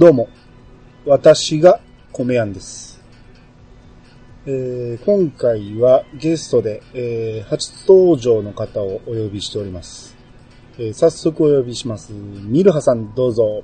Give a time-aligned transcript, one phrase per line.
[0.00, 0.30] どうも、
[1.04, 1.78] 私が
[2.10, 3.02] 米やんです。
[4.46, 10.16] えー今回はゲストで、えー初登場の方をお呼びしております。
[10.78, 12.14] えー早速お呼びします。
[12.14, 13.62] ミルハさんどうぞ。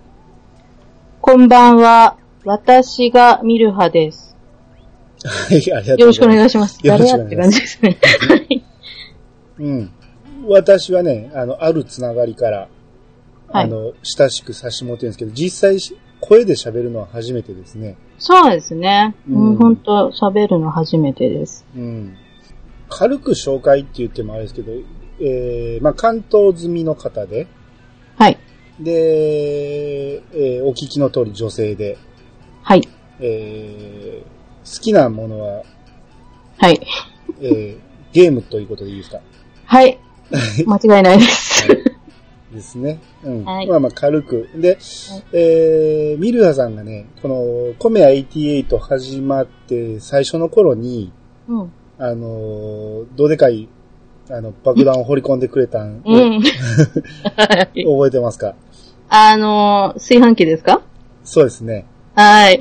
[1.22, 2.18] こんばんは。
[2.44, 4.36] 私がミルハです。
[5.24, 6.00] はい、ありがとうございます。
[6.00, 6.86] よろしくお願いします。
[6.86, 8.28] よろ誰やってしくお願いします感じですね。
[8.28, 8.64] はい
[9.58, 9.90] うん。
[10.48, 12.68] 私はね、あの、あるつながりから、
[13.48, 13.64] はい。
[13.64, 17.96] あの、親しくさせてもらってるんですけど、実際し、声で喋るのは初めてですね。
[18.18, 19.14] そうですね。
[19.28, 21.64] うんうん、本当喋るの初めてです。
[21.76, 22.16] うん。
[22.88, 24.72] 軽く紹介って言ってもあれですけど、
[25.20, 27.46] えー、まあ、関東済みの方で、
[28.16, 28.38] はい。
[28.80, 31.98] で、えーお聞きの通り女性で、
[32.62, 32.88] はい。
[33.20, 34.36] えー
[34.76, 35.62] 好きなものは、
[36.58, 36.80] はい。
[37.40, 37.78] えー
[38.12, 39.20] ゲームということでいいですか？
[39.66, 39.98] はい。
[40.66, 41.66] 間違いないです。
[42.52, 43.00] ですね。
[43.24, 43.44] うん。
[43.44, 44.48] はいまあまあ軽く。
[44.54, 44.78] で、
[45.32, 51.12] えーミルハさんがね、この、コメア88始まって最初の頃に、
[51.48, 51.72] うん。
[51.98, 53.68] あのーどうでかい、
[54.30, 56.40] あの、爆弾を掘り込んでくれたん、うん。
[56.40, 58.54] はい覚えてますか？
[59.08, 60.82] あのー、炊飯器ですか？
[61.24, 61.84] そうですね。
[62.14, 62.58] はい。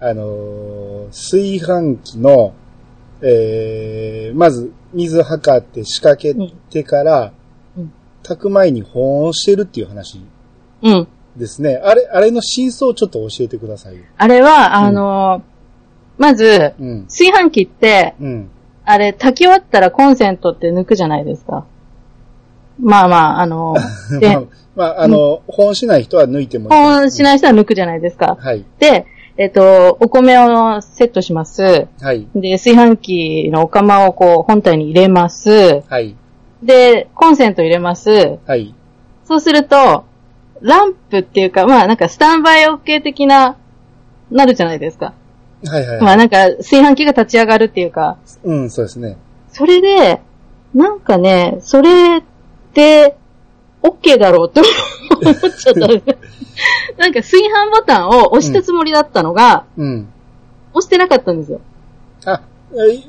[0.00, 2.54] あのー炊飯器の、
[3.22, 6.34] えー、まず、水測って仕掛け
[6.70, 7.37] てから、うん
[8.28, 10.20] 炊く前に保温してるっていう話
[10.82, 11.08] うん。
[11.36, 11.76] ですね。
[11.76, 14.02] あれ、あれの真相をちょっと教えてくださいよ。
[14.18, 17.04] あれは、あのーまず、うん。
[17.04, 18.50] 炊飯器って、うん。
[18.84, 21.64] あれ、炊き終わったらコンセントって抜くじゃないですか。
[22.80, 26.76] まあまあ、あのー でまあ、まあ、あの、保温しない人は抜いてもいい。
[26.76, 28.36] 保温しない人は抜くじゃないですか。
[28.38, 28.64] はい。
[28.78, 31.86] で、えっと、お米をセットします。
[32.00, 32.26] はい。
[32.34, 35.82] で、炊飯器のお釜をこう本体に入れます。
[35.88, 36.16] はい。
[36.62, 38.38] で、コンセント入れます。
[38.46, 38.74] はい。
[39.24, 40.04] そうすると、
[40.60, 43.56] ランプっていうか、まあなんかスタンバイ OK 的な、
[44.30, 45.14] なるじゃないですか。
[45.66, 45.86] はい。
[45.86, 46.00] はい。
[46.00, 49.16] まあなんか炊飯器が立ち上がるっていうか、うん、そうですね。
[49.52, 50.20] それで、
[50.74, 52.22] なんかね、それっ
[52.74, 53.16] て、
[53.82, 54.60] OK だろうと
[55.22, 56.16] 思っちゃったんですよ。
[56.98, 60.08] なんか炊飯ボタンを押したつもりだったのが、うん。
[60.72, 61.60] 押してなかったんですよ。
[62.24, 62.57] あ、え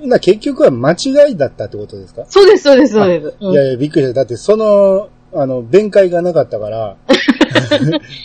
[0.06, 3.34] な結局は間違いだったってことですか、そうです、そうです、そうです。
[3.40, 4.14] うんいやいや、びっくりした。
[4.14, 6.96] だって、その、あの、弁解がなかったから、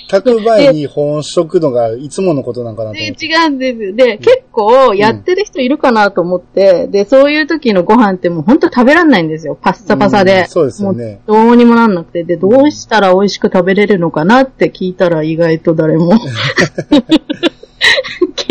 [0.08, 3.26] 炊く前に保温しとくのがいつものことなんかなとで思って。
[3.26, 3.94] 違うんです。
[3.94, 9.58] で、結構やってる人いるかなと思って、で、そういう時のご飯ってもう本当食べらんないんですよ。
[9.60, 10.46] パッサパサうんで。
[10.46, 12.24] そうですよねもうどうにもなんなくて。
[12.24, 16.12] で、どうしたら美味しく食べれるのかなって聞いたら意外と誰も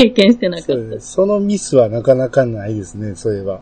[0.03, 0.95] 経験してなかそうった。
[0.95, 3.61] ですそのミスはなかなかないですね、そういえば。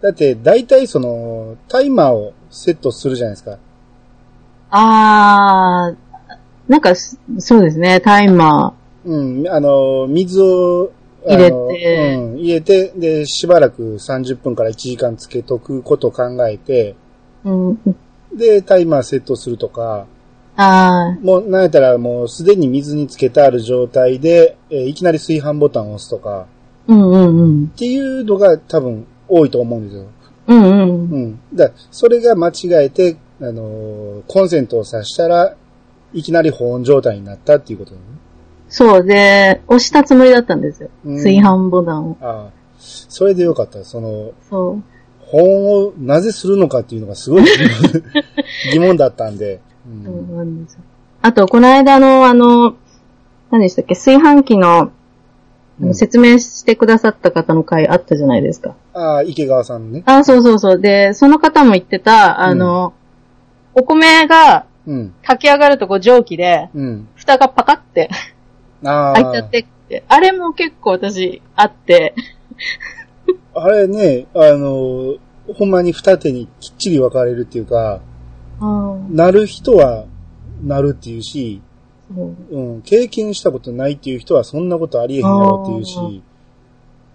[0.00, 3.58] だって、大体その、タイマーをセットするじゃないですか。
[4.70, 6.36] あー、
[6.68, 10.90] なんかす、そうですね、タイマうん、あの、水を、
[11.28, 17.50] あ入れのてうん、入れて、で、しばらく30分から1時間つけとくことを考えて、ー。
[17.50, 17.78] うん、
[18.34, 20.06] で、タイマーセットするとか、
[20.56, 27.64] あもう、なんやったらもうすでに水につけてある状態で、えーいきなり炊飯ボタンを押すとか、ー、うんうんうん。
[27.66, 30.06] っていうのが多分多いと思うんですよ。
[30.48, 30.90] うんうん。
[30.90, 31.40] うん。
[31.54, 32.52] だそれが間違
[32.84, 35.54] えて、あのーコンセントを挿したら、
[36.14, 38.02] いきなり保温状態になったっていうことだね。
[38.68, 40.88] そうで、押したつもりだったんですよ。
[41.04, 42.16] うん炊飯ボタンを。
[42.22, 42.50] ああ。
[42.78, 43.84] それでよかった。
[43.84, 44.82] その、そう。
[45.20, 47.44] 保温をなぜするのかっていうのがすごい
[48.72, 49.60] 疑問 だったんで。
[49.86, 50.80] なんですよ
[51.22, 52.76] あと、この間の、あの、
[53.50, 54.90] 何でしたっけ、炊飯器の、
[55.80, 58.74] うん説明してくださった方の回あったじゃないですか。
[58.94, 60.02] ああ、池川さんね。
[60.06, 60.80] あ、そうそうそう。
[60.80, 62.94] で、その方も言ってた、あの、
[63.74, 65.14] お米がうん。
[65.22, 67.08] 炊き上がるとこう蒸気で、うん。
[67.14, 68.08] 蓋がパカって
[68.84, 69.12] ああ。
[69.14, 72.14] 開いちゃってって、あれも結構私あって、
[73.54, 75.16] あれね、あの、
[75.54, 78.00] ほんまに二手にきっちり分かれるっていうか、
[78.60, 80.06] なる人は
[80.62, 81.60] なるっていうし、
[82.14, 82.36] そう。
[82.50, 86.22] うん、経験したことないっていう人はそんなことありえへんやろっていうし、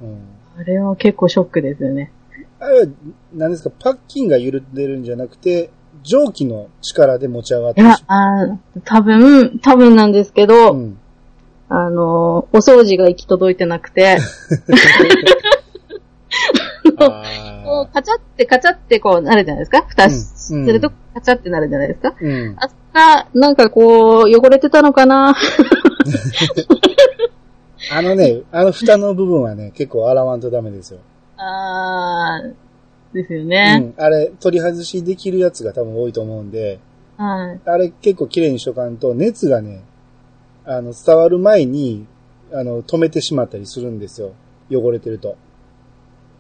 [0.02, 0.18] うん。
[0.58, 2.12] あれは結構ショックですよね。
[2.60, 2.88] あれは、
[3.34, 5.72] 何ですか、パッキンが緩んでるんじゃなくて、
[6.04, 10.98] 蒸気の力で持ち上がっいやてし、あー多分、多分なんですけど、うん。
[11.70, 14.18] あの、お掃除が行き届いてなくて、
[17.00, 17.24] あ
[17.72, 22.56] こう、カチャってカチャってこうなるじゃないですか蓋うんするとカチャってなるじゃないですか、ーうん。
[22.58, 25.34] あそこが、なんかこう、汚れてたのかな
[27.94, 31.00] あのね、あの蓋の部分はね、結構洗わんとダメですよ。
[31.38, 32.54] あー、
[33.14, 33.80] ですようね。
[33.80, 33.94] ん。
[33.98, 36.80] あれ、取り外しできるやつが多分多いと思うんで、
[37.18, 37.60] はい。
[37.66, 39.82] あれ結構綺麗にしとかんと、熱がね、
[40.66, 42.06] ああの、伝わる前に、
[42.54, 44.34] あの、止めてしまったりするんですよ。
[44.70, 45.38] 汚れてると。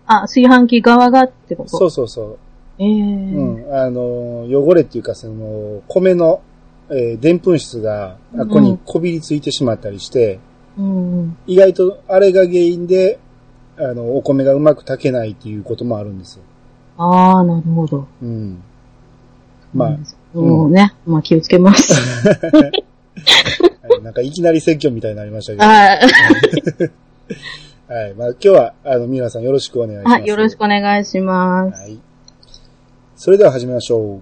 [0.07, 1.69] あ、炊飯器側がってこと？
[1.69, 2.38] そうそうそう。
[2.80, 3.75] ええうん。
[3.75, 4.01] あの、
[4.50, 6.42] 汚れっていうか、その、米の、
[6.89, 10.39] えー、でんぷん質が、あここにこびりついてしまったりして、
[10.77, 11.38] うん。
[11.48, 13.19] 意外とあれが原因で、
[13.77, 16.44] あの、お米がうまく炊けないっていうこともあるんですよ。
[16.98, 18.07] ああ、なるほど。
[18.21, 18.62] うん。
[19.74, 21.94] まあ、もうね、まあ気をつけます。
[22.51, 22.83] はい
[24.03, 26.88] なんかいきなり説教みたいになりましたけど。
[27.91, 28.03] はい。
[28.03, 28.13] はい。
[28.13, 30.13] まあ今日は、あの、皆さんよろしくお願いします。
[30.13, 31.81] はい、よろしくお願いします。
[31.81, 31.99] はい。
[33.17, 34.21] それでは始めましょう。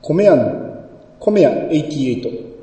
[0.00, 0.88] 米屋の、
[1.20, 2.54] 米屋88。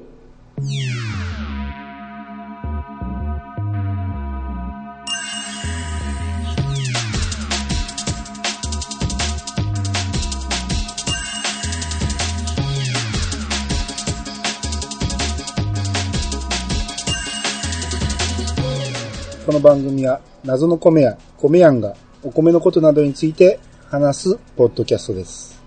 [19.44, 23.60] この番組は謎の米屋、米屋がお米のことなどについて
[23.90, 25.60] 話すポッドキャストです。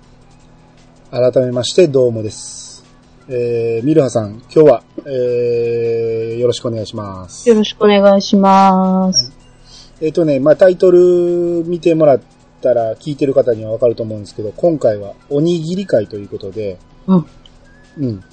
[1.11, 2.85] 改めましてどうもです。
[3.29, 7.49] えー、ミルハさん、今日は、えー、よろしくお願いします。
[7.49, 9.33] よろしくお願いします。
[10.01, 12.21] えっ、とね、まあ、タイトル見てもらっ
[12.63, 16.79] たら聞いてる方にはわかると思うんですけど、今回はおにぎり会ということで、
[17.09, 17.27] うん。
[17.99, 18.25] うん。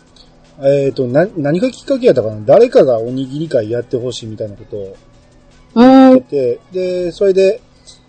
[0.63, 2.39] えっ、と、な、何がきっかけやったかな？
[2.45, 4.95] 誰かがおにぎり会やってほしいみたいなことをう
[6.13, 6.23] 言っん。
[6.23, 7.61] てて、で、それで、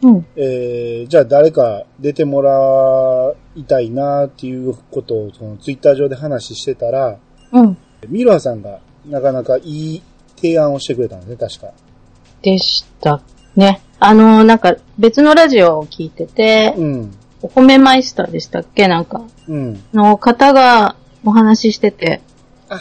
[0.03, 0.27] うん。
[0.37, 7.19] えー、じゃあ誰か出てもらいたいなっていうことを、そのツイッター上で話してたら、
[7.53, 7.77] うん。
[8.09, 10.03] ミルハさんがなかなかいい
[10.37, 11.73] 提案をしてくれたんですね、確か。
[12.43, 13.23] でした
[13.55, 13.81] ね。
[14.01, 17.15] あの、なんか別のラジオを聞いてて、うん。
[17.43, 18.89] お米マイスターでしたっけ？
[18.89, 19.83] なんか、うん。
[19.93, 22.21] の方がお話ししてて、
[22.69, 22.81] あ、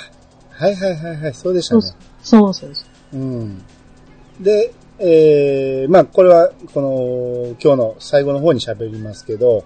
[0.49, 1.81] はいはいはいはい、そうでしたね。
[2.21, 3.17] そうそうそう。
[3.17, 3.63] うん。
[4.39, 9.65] で、えー、まあこれは、この、今日の最後の方に喋りますけど、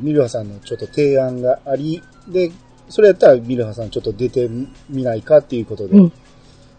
[0.00, 2.50] ミルハさんのちょっと提案があり、で、
[2.88, 4.48] それやったらミルハさんちょっと出て
[4.90, 6.12] みないかっていうことで、うん。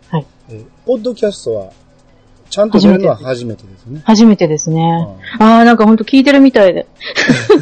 [0.09, 0.25] はい。
[0.49, 1.71] えーポッドキャストは、
[2.49, 4.01] ちゃんと出るのは初めてですね。
[4.03, 4.81] 初めてですね。
[5.39, 6.85] うんああ、なんかほんと聞いてるみたいで。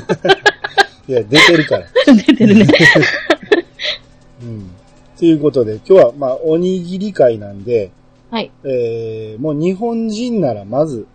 [1.07, 1.85] いや、出てるから。
[2.13, 2.67] 出てるね。
[4.41, 4.71] うん。
[5.17, 7.91] ということで、今日は、まあ、おにぎり会なんで、
[8.31, 8.51] はい。
[8.63, 11.05] えー、もう日本人ならまず、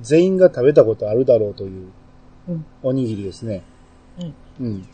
[0.00, 1.88] 全員が食べたことあるだろうという
[2.48, 3.62] うん、おにぎりですね。
[4.18, 4.34] うん。
[4.66, 4.88] うん。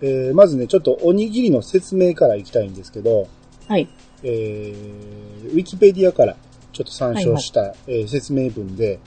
[0.00, 3.28] えー、まずね、ちょっとおにぎりの説明からいきたいんですけど、
[3.68, 3.88] はい。
[4.22, 6.36] えー、ウィキペディアから
[6.72, 9.00] ちょっと参照した、えー説明文で、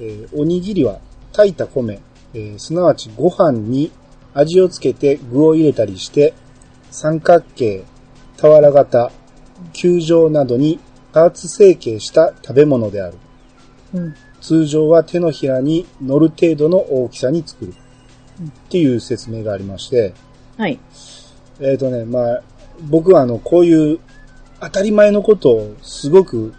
[0.00, 0.98] えーおにぎりは
[1.32, 2.00] 炊いた米、
[2.34, 3.92] えーすなわちご飯に
[4.34, 6.34] 味をつけて具を入れたりして、
[6.90, 7.84] 三角形、
[8.38, 9.12] 俵型、
[9.72, 10.80] 球状などに
[11.16, 13.16] 加圧成形した食べ物である。
[13.94, 14.14] うん。
[14.42, 17.70] 通常は手のひらに乗る程度の大きさに作る。
[17.70, 20.12] うんっていう説明がありまして、
[20.58, 20.78] はい。
[21.58, 22.42] えっ、とね、まあ、
[22.82, 23.98] 僕はあの、こういう
[24.60, 26.52] 当たり前のことをすごく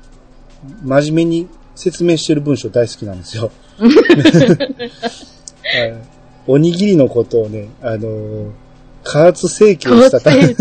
[0.83, 3.51] 真面目に説明してる文章大好きなんですよ。
[3.77, 3.85] は
[5.85, 6.01] い
[6.47, 8.51] おにぎりのことをね、あのー
[9.07, 10.19] 加圧成形した。
[10.19, 10.57] ため、なんか、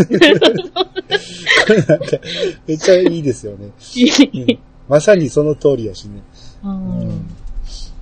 [2.65, 3.71] めっちゃいいですよね。
[4.47, 4.59] うん。
[4.87, 6.21] まさにその通りやしね。
[6.63, 7.27] うん。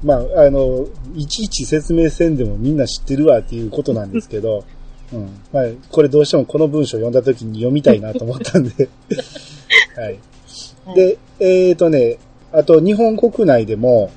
[0.03, 0.85] まあ、あの、
[1.15, 4.63] いちいち説明せんでもみんな知ってるわっていうことなんですけど、
[5.11, 5.29] うん。
[5.51, 8.87] まあ、これどうしてもこの文章を読んだ時に読みたいなと思ったんで、
[9.97, 10.19] はい。
[10.95, 12.19] で、えっ、とね、
[12.51, 14.11] あと日本国内でも、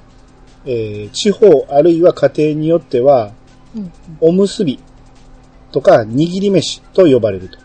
[0.66, 3.32] えー地方あるいは家庭によっては、
[3.74, 3.92] うん。
[4.20, 4.78] おむすび
[5.72, 7.58] とか握り飯と呼ばれると。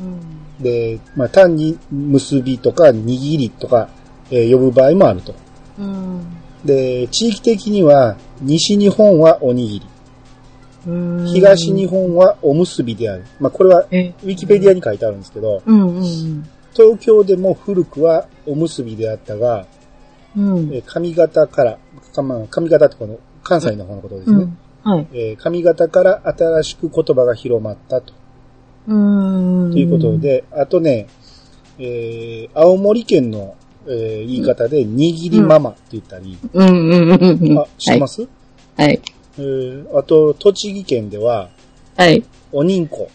[0.00, 3.90] うんで、まあ単に結びとか握りとか、
[4.30, 5.34] えー呼ぶ場合もあると。
[5.78, 6.26] うん
[6.64, 9.86] で、地域的には、西日本はおにぎり、
[10.86, 13.24] うん東日本はおむすびである。
[13.38, 19.66] まあ、これは、えウィキペディアに書いてあるんですけど、うんうん東京でも古くはおむすびであったが、
[20.36, 20.54] うん。
[20.54, 21.78] うんえー上方から、
[22.14, 24.36] かまあ上方ってこの関西の方のことですね。
[24.36, 24.58] うん。
[24.86, 25.06] はい。
[25.12, 28.14] えー上方から新しく言葉が広まったと
[28.86, 29.72] うん。
[29.72, 30.16] ということ。
[30.16, 31.08] で、あとね、
[31.78, 33.56] えー青森県の、
[33.88, 37.58] えー言い方で、握りママって言ったり、うんうんうんうん。
[37.58, 38.28] あ、知ってます、
[38.76, 39.00] はい。
[39.38, 41.50] えーあと、栃木県では、
[41.96, 42.22] はい。
[42.52, 43.08] おにんこ。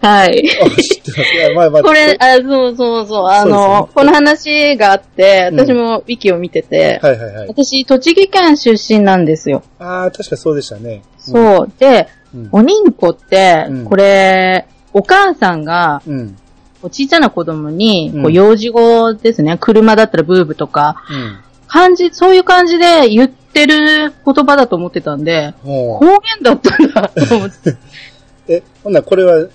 [0.00, 0.48] はい。
[1.82, 3.26] これ、あ、そうそうそう。
[3.26, 7.48] あの、ねこの話があって、うん私もウィキを見てて、はいはいはい。
[7.48, 9.62] 私、栃木県出身なんですよ。
[9.78, 11.02] ああ、確かそうでしたね。
[11.18, 11.72] そう。
[11.78, 12.48] で、うん。
[12.52, 16.02] おにんこってうん、これ、お母さんが、
[16.82, 19.56] 小さな子供に、こうんう、幼児語ですね。
[19.58, 21.38] 車だったらブーブとか、うん。
[21.66, 27.70] 感じ、そういう感じで言ってる言葉だと思ってたんで、ほ方言だったんだと思って。
[27.70, 27.78] う
[28.48, 29.46] え、ほんならこれは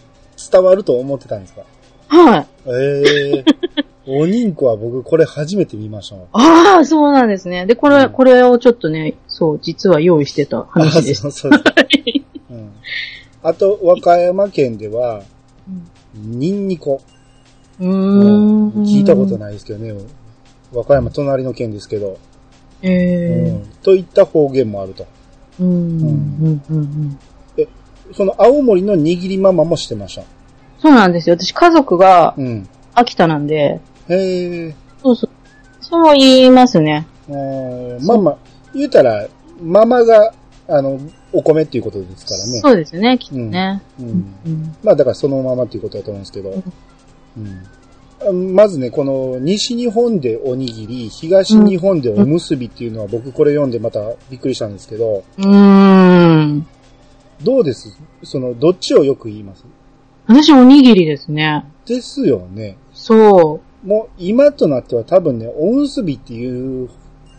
[0.52, 1.62] 伝わると思ってたんですか？
[2.10, 2.48] はい。
[2.68, 3.46] ええ
[4.06, 6.16] おにんこは僕これ初めて見ました。
[6.34, 7.66] ああ、そうなんですね。
[7.66, 11.28] で、これ、うんこれをちょっとね、そう、実は用意してた話でした。
[11.30, 11.64] あそうそうで
[12.14, 12.22] す。
[12.52, 12.70] うん。
[13.42, 15.24] あと、和歌山県では、
[16.16, 17.00] ニンニコ。
[17.80, 18.72] うーん。
[18.84, 19.40] 聞いたことい。
[19.40, 19.94] ないですけどね。
[20.74, 22.18] 和歌山隣の県ですけど。
[22.82, 23.66] ええうん。
[23.84, 25.06] といった方言もあると。
[25.62, 25.68] うん。
[25.68, 26.62] うん。
[26.70, 26.78] うん。
[26.78, 27.20] うん。
[28.14, 30.24] その青森の握りママもしてました。
[30.84, 31.36] そうなんですよ。
[31.40, 32.68] 私、家族がうん。
[32.94, 34.76] 秋田なんで、へえ。
[35.02, 35.30] そうそう。
[35.82, 37.08] そう言いますね。
[37.28, 38.38] うんまあまあ、
[38.76, 39.28] 言うたら、
[39.62, 40.34] ママが、
[40.68, 41.00] あの、
[41.32, 42.60] お米っていうことですからね。
[42.60, 43.82] そうですね、きっとね。
[44.00, 44.36] うん。
[44.46, 44.76] うん。
[44.84, 46.64] まあだからそのままっていうことだと思うんですけど。
[47.38, 48.56] うん。
[48.56, 54.00] まずね、この西日本でおにぎり、東日本でおむすびっていうのは僕これ読んでまた
[54.30, 56.68] びっくりしたんですけど、うーん。
[57.44, 57.90] どうです？
[58.24, 59.66] その、どっちをよく言います？
[60.28, 61.66] 私、おにぎりですね。
[61.86, 62.78] ですよね。
[62.94, 66.90] そもう今となっては多分ね、おむすびっていう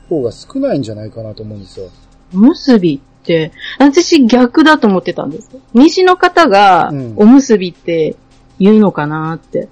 [0.08, 1.86] 方が少ないんじゃないかなと思うんですよ。
[1.86, 1.90] う。
[2.36, 5.50] おむすびって、私逆だと思ってたんです。
[5.72, 8.16] 西の方がうん、おむすびって
[8.58, 9.68] 言うのかなって。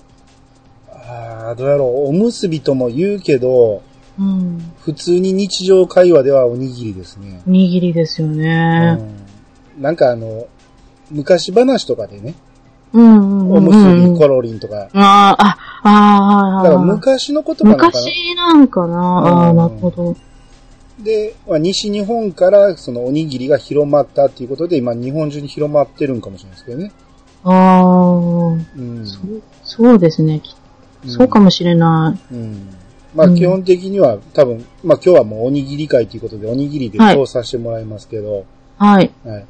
[0.91, 2.09] ああ、どうやろう。
[2.09, 3.83] おむすびとも言うけど、
[4.19, 4.73] うん。
[4.81, 7.43] 普通に日常会話ではおにぎりですね。
[7.47, 8.99] おにぎりですよね。
[9.77, 10.47] うん、なんかあの、
[11.11, 12.35] 昔話とかでね、
[12.93, 13.57] うんうんうん。
[13.57, 17.89] おむすびコロリンとか、ああ、あ、ああ、だから昔の言葉なのかな。
[17.91, 18.99] 昔なんかな。
[18.99, 20.17] ああ、うんなるほど。
[21.03, 26.93] で、まあ、西日本からそのおにぎりが広まったっていうことで、今日本中に広まってるんかもしれないですけどね。
[27.45, 29.07] ああ、うん。
[29.07, 30.41] そうそうですね。
[30.41, 30.55] き
[31.07, 32.35] そうかもしれない。
[32.35, 32.69] うん。
[33.15, 38.45] まあうん基本的には多分、まあ今日はもうおにぎり会ということでおにぎりではい通させてもらいますけど、
[38.79, 39.11] はい。
[39.25, 39.47] はい。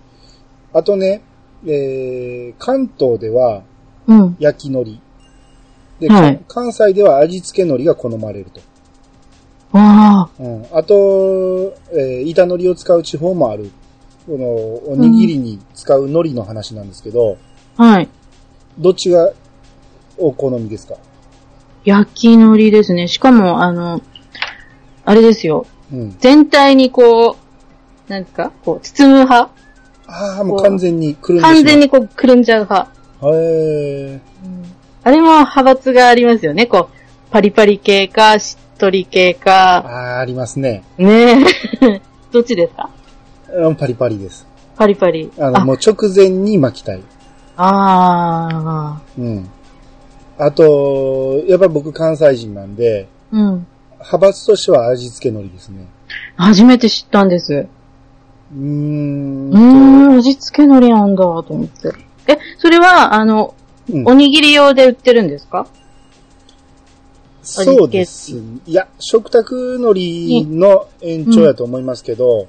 [0.73, 1.23] あとね、
[1.67, 3.63] えー、関東では
[4.07, 4.37] うん。
[4.41, 4.99] 焼き海苔。
[6.01, 8.61] で、はい関西では味付け海苔が好まれると。
[9.75, 10.67] あうん。
[10.73, 13.71] あと、えー、板海苔を使う地方もある。
[14.27, 17.39] この、おにぎりに使う海苔の話なんですけど、
[17.77, 18.09] あ、はい。
[18.79, 19.31] どっちが
[20.19, 20.97] お好みですか？
[21.85, 23.09] 焼き海苔ですね。
[23.09, 24.01] しかも、あの、
[25.05, 25.67] あれですよ。
[25.93, 26.17] うん。
[26.19, 27.37] 全体にこ
[28.09, 29.51] う、なんですかこう、包む派
[30.07, 31.55] ああ、もう完全にくるんでしまう。
[31.55, 32.91] 完全にこう、くるんじゃう派。
[33.37, 34.21] へ
[35.05, 36.67] あれも派閥がありますよね。
[36.67, 39.43] こう、パリパリ系か、しっとり系ー。
[39.43, 39.79] か。
[39.79, 40.83] ああ、ありますね。
[40.99, 41.45] ね
[41.81, 42.01] え。
[42.33, 42.89] どっちですか？
[43.55, 44.47] うんパリパリです。
[44.77, 45.31] パリパリ。
[45.39, 47.01] あの、もう直前に巻きたい。
[47.57, 49.49] あうん。
[50.39, 53.37] あと、やっぱり僕関西人なんで、ー。
[53.37, 53.67] うん。
[53.99, 55.87] 派閥としては味付け海苔ですね。
[56.37, 57.67] 初めて知ったんです。
[58.55, 61.93] うーんうーん、味付け海苔なんだ、と思って。
[62.29, 63.55] え、それは、あの、
[63.91, 65.67] うんおにぎり用で売ってるんですか？
[67.43, 68.33] そうです。
[68.65, 72.47] いや、食卓海苔の延長やと思いますけど、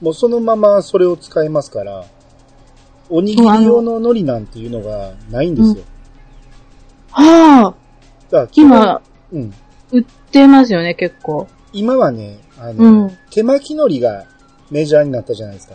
[0.00, 2.04] もうそのままそれを使えますから、
[3.10, 5.84] おにぎり用の海苔なんていうのがないんですよ。
[7.10, 7.74] はあ、
[8.30, 9.52] だから今、うん。
[9.92, 11.46] 売ってますよね、結構。
[11.74, 14.24] 今はね、あの、うん手巻き海苔が
[14.72, 15.74] メジャーになったじゃないですか。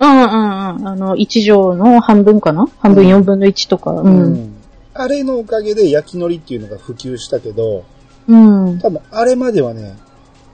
[0.00, 0.88] うんうんうん。
[0.88, 2.66] あの、1錠の半分かな？
[2.78, 3.90] 半分うん4分の1とか。
[3.90, 4.04] う。
[4.04, 4.56] うんん
[4.94, 7.84] あれのおかげで焼き海苔っていうのが普及したけど、
[8.28, 8.78] うん。
[8.78, 9.96] 多分あれまではね、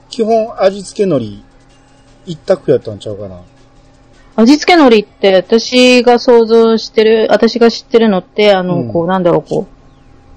[0.09, 1.43] 基本味付け海苔
[2.25, 3.41] 一択やったんちゃうかな。
[4.35, 9.65] 味付け海苔って、私が想像してる、私が知ってるのって、あの、うんこう、なんだろう、こう、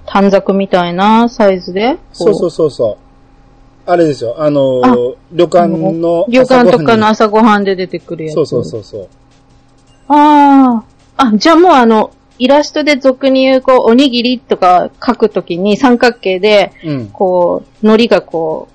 [0.06, 3.09] 短冊みたいなサイズで、こそうそうそうそう。
[3.90, 4.36] あれですよ。
[4.38, 4.94] あのあ
[5.32, 8.34] 旅館の旅館とかの朝朝ごはんで出てくるやつ。
[8.34, 9.08] そうそうそうそう。
[10.08, 10.84] あ
[11.16, 11.26] あ。
[11.26, 17.06] あ、じゃあもうあの、イラストで俗に言う、こう、おにぎりとか書くときに三角形で、うん。
[17.08, 18.68] こう、海苔がこ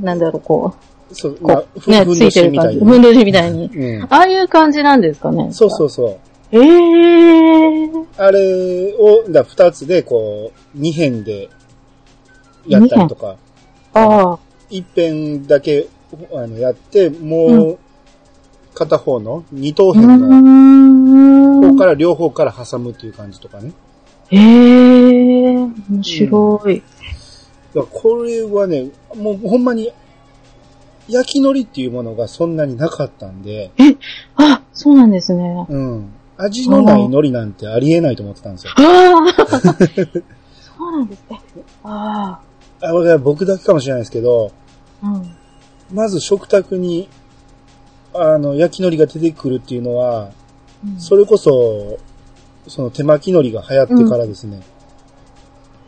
[0.00, 0.74] う、なんだろう、こ
[1.12, 2.78] そう、う、まあこ、う、ね、ついてる感じ。
[2.78, 3.66] ふんどしみたいに。
[3.66, 4.02] うん。
[4.04, 5.48] ああいう感じなんですかね。
[5.52, 6.18] そうそうそう。
[6.50, 8.04] ええー。
[8.16, 11.50] あれを、だ二つで、こう、二辺で
[12.66, 13.36] やったりとか、
[13.94, 14.38] ああ。
[14.72, 15.86] 一辺だけ、
[16.32, 17.78] あの、やって、もう、
[18.74, 21.60] 片方の二等う辺の。
[21.72, 23.72] 方から両方から挟むっていう感じとかね。
[24.30, 25.72] ええー。
[25.90, 26.82] 面白い。
[27.74, 29.92] だからこれはね、もうほんまに、
[31.08, 33.70] 焼き海苔っていうものがそんなになかったんで、
[34.36, 35.66] あ、そうなんですね。
[35.68, 36.12] うん。
[36.38, 38.72] 味のない海苔なんてありえないと思ってたんですよ。
[38.76, 41.40] ああ そうなんですね。
[41.84, 42.40] あ
[42.80, 44.61] あ、僕だけかもしれないですけど、あ。
[45.02, 45.36] うん。
[45.92, 47.08] まず食卓に、
[48.14, 50.30] あの、焼き海苔が出てくるっていうのは、
[50.84, 51.98] うんそれこそ、
[52.66, 54.62] その手巻き海苔が流行ってからですね。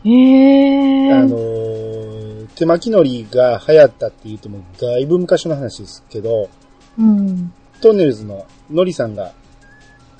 [0.05, 2.15] ええあのー
[2.55, 6.49] 手巻き海苔が流行ったって言っても、だいぶ昔の話ですけど、
[6.97, 7.51] うん。
[7.81, 9.33] トンネルズののりさんが、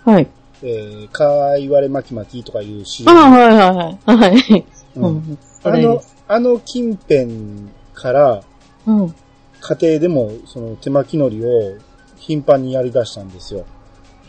[0.04, 0.28] はい。
[0.62, 3.14] えー、かいわれ巻き巻きとかいうシーあ。
[3.14, 4.18] はいはいはい。
[4.18, 4.66] はい。
[4.96, 8.44] う うんあのあの近辺から、
[8.88, 9.16] うん。
[9.62, 11.78] 家庭でもその手巻き海苔を
[12.18, 13.66] 頻繁にやり出したんですよ。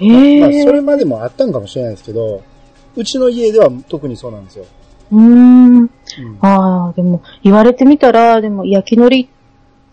[0.00, 2.42] ええまあ、それまでもあったんかもしれないですけど、
[2.96, 4.66] うちの家では特にそうなんですよ。
[5.12, 5.76] うーん。
[5.78, 5.90] うん。
[6.40, 9.28] ああ、でも、言われてみたら、でも、焼き海苔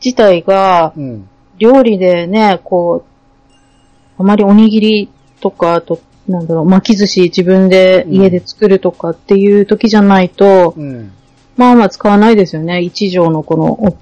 [0.04, 1.30] 自体が、うん。
[1.60, 11.12] 料理でね、こう、あまりおにぎりとか、あと、なんだろう、巻き寿司自分で家で作るとかっていう時じゃないと、うん。
[11.56, 12.82] まあまあ使わないですよね。
[12.82, 13.98] 一畳のこの大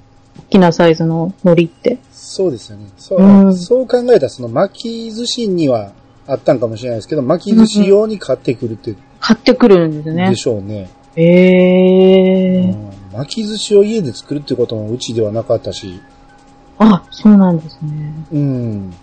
[0.50, 1.98] きなサイズの海苔って。
[2.12, 2.88] そうですよね。
[2.98, 5.92] そう、うんそう考えたら、その巻き寿司には
[6.28, 10.36] あったんかもしれないですけど、巻き寿司用に買ってくるって、買ってくるんですねで。
[10.36, 10.90] しょうね。
[11.16, 12.86] ええー。
[12.86, 16.02] うん巻き寿司を家で作るってこともうちではなかったし、
[16.80, 18.14] あ、そうなんですね。
[18.32, 18.94] うん。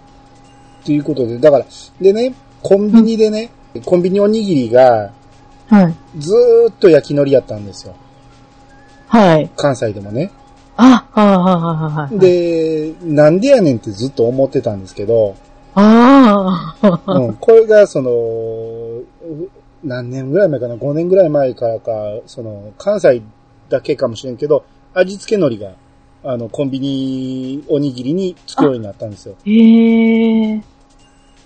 [0.85, 1.66] ということで、だから、
[2.00, 3.50] でね、コンビニでね、
[3.85, 5.12] コンビニおにぎりが
[5.68, 5.94] はい。
[6.18, 7.94] ずーっと焼き海苔やったんですよ。
[9.08, 9.50] はい。
[9.56, 10.30] 関西でもね。
[10.78, 11.44] あ、はいはいはい
[11.92, 15.37] はいはい。、で、なんでやねんってずっと思ってたんですけど、
[15.75, 19.04] ああ、うん、これがその、う
[19.85, 21.92] 何年ぐらい前かな ?5 年ぐらい前からか、
[22.26, 23.23] その、関西
[23.68, 25.73] だけかもしれんけど、味付け海苔が、
[26.25, 29.35] あの、コンビニおにぎりにつくようになったんですよ。
[29.46, 30.62] ええ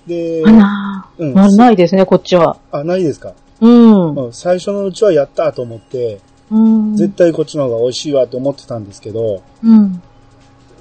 [0.07, 2.59] でー。、あなうんな、ないですね、こっちは。
[2.71, 4.15] あ、ないですか、うん。
[4.15, 6.21] うん、最初のうちはやったと思って、
[6.53, 6.97] うん。
[6.97, 10.03] 絶対こっちの方が美味しいわって思ってたんですけど、うん。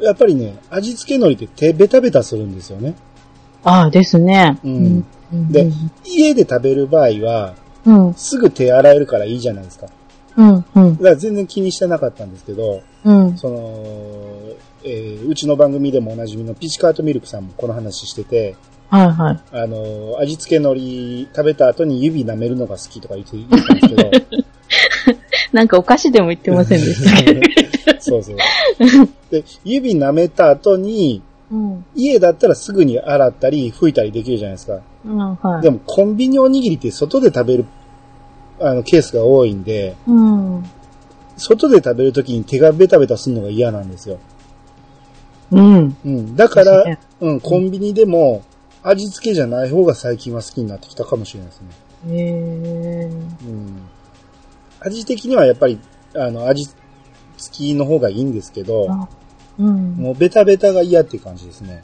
[0.02, 2.96] やっぱりね、味付け海苔って手ベタベタするんですよね。
[3.64, 4.60] ああ、ですね。
[4.64, 5.52] うんうん。
[5.52, 5.72] で
[6.04, 7.56] 家で食べる場合は、
[7.86, 8.14] うん。
[8.16, 9.88] すぐ手洗えるからいいじゃないですか。
[10.36, 10.66] うん。
[10.76, 11.04] うんだ。
[11.04, 13.38] から全然気にしてなかったんですけど、うん。
[13.38, 13.60] その、
[14.84, 18.56] えーうちの番組でもおなじみのピチカートミルクさんもこの話してて、
[18.90, 19.40] はいはい。
[19.54, 24.41] あの、味付け海苔食べた後に指舐めるのが好きとか言って言ってたんですけど、
[25.54, 27.42] なんかお菓子でも言ってませんでしたけど。
[28.00, 28.38] そうそう。
[29.30, 31.86] で、指舐めた後に、うん。
[31.96, 34.80] 家だったらすぐに洗ったり拭いたりできるじゃないですか。
[35.06, 35.62] うん、はい。
[35.62, 37.66] でもコンビニおにぎりって外で食べる、
[38.60, 40.64] あの、ケースが多いんで、うん。
[41.38, 44.18] 外で食べるときに手がベタベタするのが嫌なんですよ。
[45.52, 45.98] うん。
[46.06, 46.36] うん。
[46.36, 48.44] だから、うん、コンビニでも
[48.84, 51.68] 味付けじゃない方が最近は好きになってきたかもしれないですね。
[52.10, 53.10] へえ。
[53.46, 53.82] うん。
[54.82, 55.80] 味的にはやっぱり、
[56.16, 56.66] あの、味
[57.38, 59.08] 付きの方がいいんですけど、あ
[59.60, 59.96] うん。
[59.96, 61.82] もうベタベタが嫌っていう感じですね。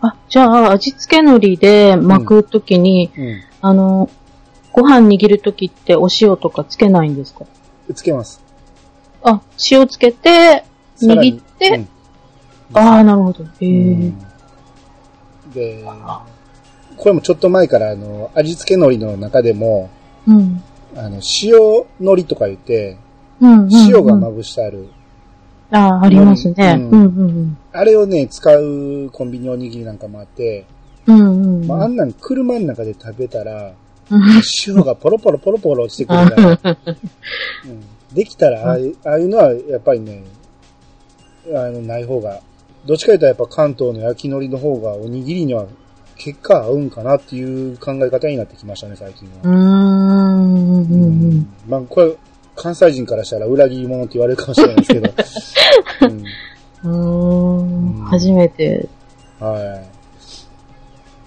[0.00, 3.40] あ、じゃあ、味付け海苔で巻くときに、うん。
[3.60, 4.10] あの、
[4.72, 7.44] ご飯握るときってお塩とかつけないんですか？
[7.94, 8.40] つけます。
[9.22, 10.64] あ、塩つけて、
[11.00, 11.88] 握って、うん
[12.74, 13.44] ああ、なるほど。
[13.44, 13.66] へえ。
[13.66, 14.18] うん
[15.54, 15.82] で、
[16.98, 19.88] これもちょっと前からあの、味付け海苔の中でも、
[20.26, 20.62] うん。
[20.96, 21.54] あの、塩
[22.00, 22.96] 海苔とか言って、
[23.40, 23.60] うん。
[23.60, 24.88] うん塩がまぶしてある。
[25.70, 26.76] ああ、ありますね。
[26.78, 30.64] ううんん、うん、あれをね、使うコンビニおにぎりなんかもあって、
[31.06, 31.20] うん。
[31.20, 31.66] うん、うん。
[31.66, 33.72] まあ、あんなん車の中で食べたら、
[34.10, 34.22] うん
[34.66, 36.76] 塩がポロポロポロポロ落ちてくるから、
[37.66, 40.24] うん、できたらああいう、ああいうのはやっぱりね、
[41.54, 42.40] あの、ない方が、
[42.86, 45.66] どっちかというとやっぱ関東の焼き海苔の方がおにぎりには
[46.16, 49.34] 結果合うんかなっていう考え方になってきましたね、最近は。
[49.42, 50.82] うーん。
[50.82, 51.48] うん、うん。
[51.68, 52.16] まあ、これ、
[52.56, 55.12] 関西人からしたら裏切り者って言われるかもしれないですけど。
[56.02, 56.24] うん
[56.84, 58.04] うん。
[58.04, 58.88] 初めて。
[59.40, 59.84] は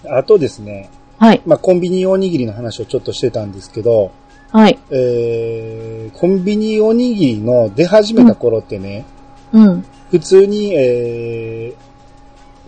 [0.04, 0.08] い。
[0.08, 1.42] あとですね、はい。
[1.46, 4.12] まあ、コンビニおにぎりの話をちょっとしてたんですけど、
[4.50, 4.78] はい。
[4.90, 9.04] えー、コンビニおにぎりの出始めた頃ってね、
[9.52, 9.84] うん。
[10.10, 11.74] 普通に、え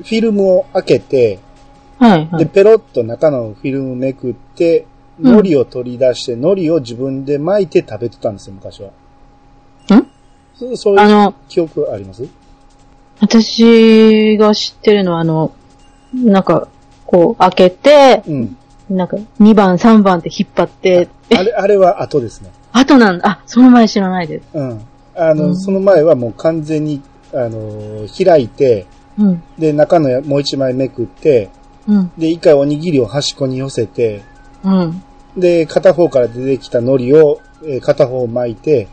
[0.01, 1.39] ー、フィルムを開けて、
[1.99, 2.29] はい。
[2.31, 2.49] はで、い。
[2.49, 4.87] ペロッと中のフィルムめくって、うん
[5.21, 8.89] 海苔を取り出して、海苔を自分で巻いて食べてたんですよ、昔は。
[8.89, 10.07] ん？
[10.55, 12.27] そうそういうあの、記憶あります？
[13.21, 15.53] 私が知ってるのは、あの、
[16.13, 16.69] なんか、
[17.07, 18.57] こう、開けて、うん。
[18.91, 22.51] なんか、2番、3番って引っ張って、えあれ、あれは後ですね。
[22.73, 23.29] 後なんだ。
[23.29, 24.45] あ、その前知らないです。
[24.53, 24.81] うん。
[25.15, 27.01] あの、うんその前はもう完全に、
[27.33, 28.87] あのー開いて、
[29.19, 29.43] うん。
[29.59, 31.51] で、中のやもう一枚めくって、
[31.87, 32.13] うん。
[32.19, 34.23] で、一回おにぎりを端っこに寄せて、
[34.65, 35.03] うん。
[35.37, 38.89] で、片方から出てきた海苔を、えー片方巻いて、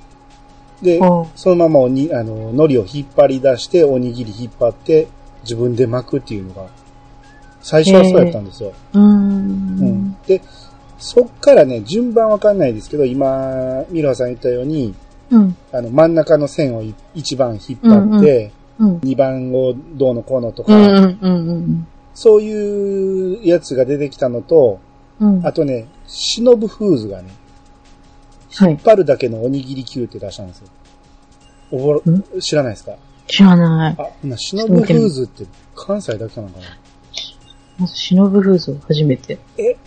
[0.81, 5.07] で、うんそのままおに、あの、海苔を引っ張り出して、おにぎり引っ張って、
[5.43, 6.67] 自分で巻くっていうのが、
[7.62, 8.73] 最初はそうやったんですよ。
[8.93, 8.99] うー。
[8.99, 10.17] うんん。
[10.27, 10.41] で、
[10.97, 14.93] そっからね、順番わかんないですけど、今、ミロハさん言ったように、
[15.29, 15.55] うん。
[15.71, 18.97] あの、真ん中の線を1番引っ張って、うん。
[18.97, 21.19] 2番をどうのこうのとか、うん。
[21.21, 21.49] うん。
[21.49, 21.88] うん。
[22.13, 24.79] そういうやつが出てきたのと、
[25.21, 25.45] うん。
[25.47, 27.31] あとね、シノブフーズがね、
[28.55, 28.81] はい引っ。
[28.84, 30.67] 張るだけのおにぎり級って出したんですよ。
[31.71, 32.41] おぼろん？
[32.41, 32.97] 知らないですか？
[33.27, 33.95] 知らない。
[33.97, 36.65] あ、な、シノブフーズって関西だけなのかな？
[37.77, 39.39] まず、忍ぶ風俗初めて。
[39.57, 39.77] え？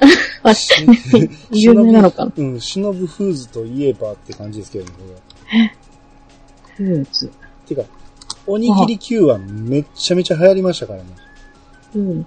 [0.42, 0.84] あ、し
[1.52, 2.32] 有名なのかな？
[2.36, 4.98] うん、シノブフーズといえばって感じですけどね、こ
[6.76, 7.26] フーズ。
[7.68, 7.76] れ。
[7.76, 7.88] てか、
[8.46, 11.08] おにぎり級はめっちゃめちゃ流行りましたからね。
[11.92, 12.26] フーズ。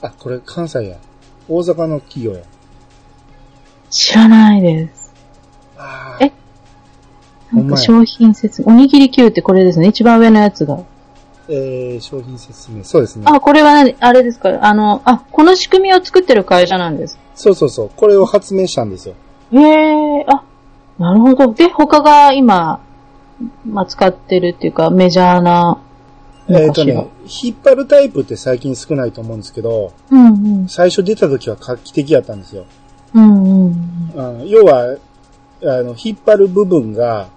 [0.00, 0.96] あ、これ関西や。
[1.48, 2.42] 大阪の企業や。
[3.90, 5.14] 知らないです。
[6.20, 6.32] え？
[7.52, 8.68] なんか商品説明。
[8.68, 9.88] おにぎり Q ってこれですね。
[9.88, 10.80] 一番上のやつが。
[11.48, 12.84] えー、商品説明。
[12.84, 13.24] そうですね。
[13.26, 13.96] あ、これは何？
[14.00, 14.58] あれですか？
[14.60, 17.18] あの、あ、この仕組みを作ってる会社なんです。
[17.34, 17.90] そうそうそう。
[17.96, 19.14] これを発明したんですよ。
[19.52, 20.44] へえ、あ、
[20.98, 21.54] なるほど。
[21.54, 22.80] で、他が今、
[23.64, 25.80] まあ、使ってるっていうか、メジャーなの
[26.48, 26.94] えっ、かしら。
[26.94, 27.08] とね、
[27.42, 30.68] 引っ張るタイプって最近少ないと思うんですけど、うんうん。
[30.68, 32.64] 最初出た時は画期的やったんですよ。
[33.14, 34.12] うんうん。
[34.14, 34.96] うん要は、
[35.62, 37.28] あの、引っ張る部分が、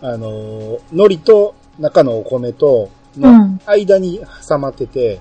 [0.00, 5.20] あの、海苔と中のお米と、のうん間に挟まってて、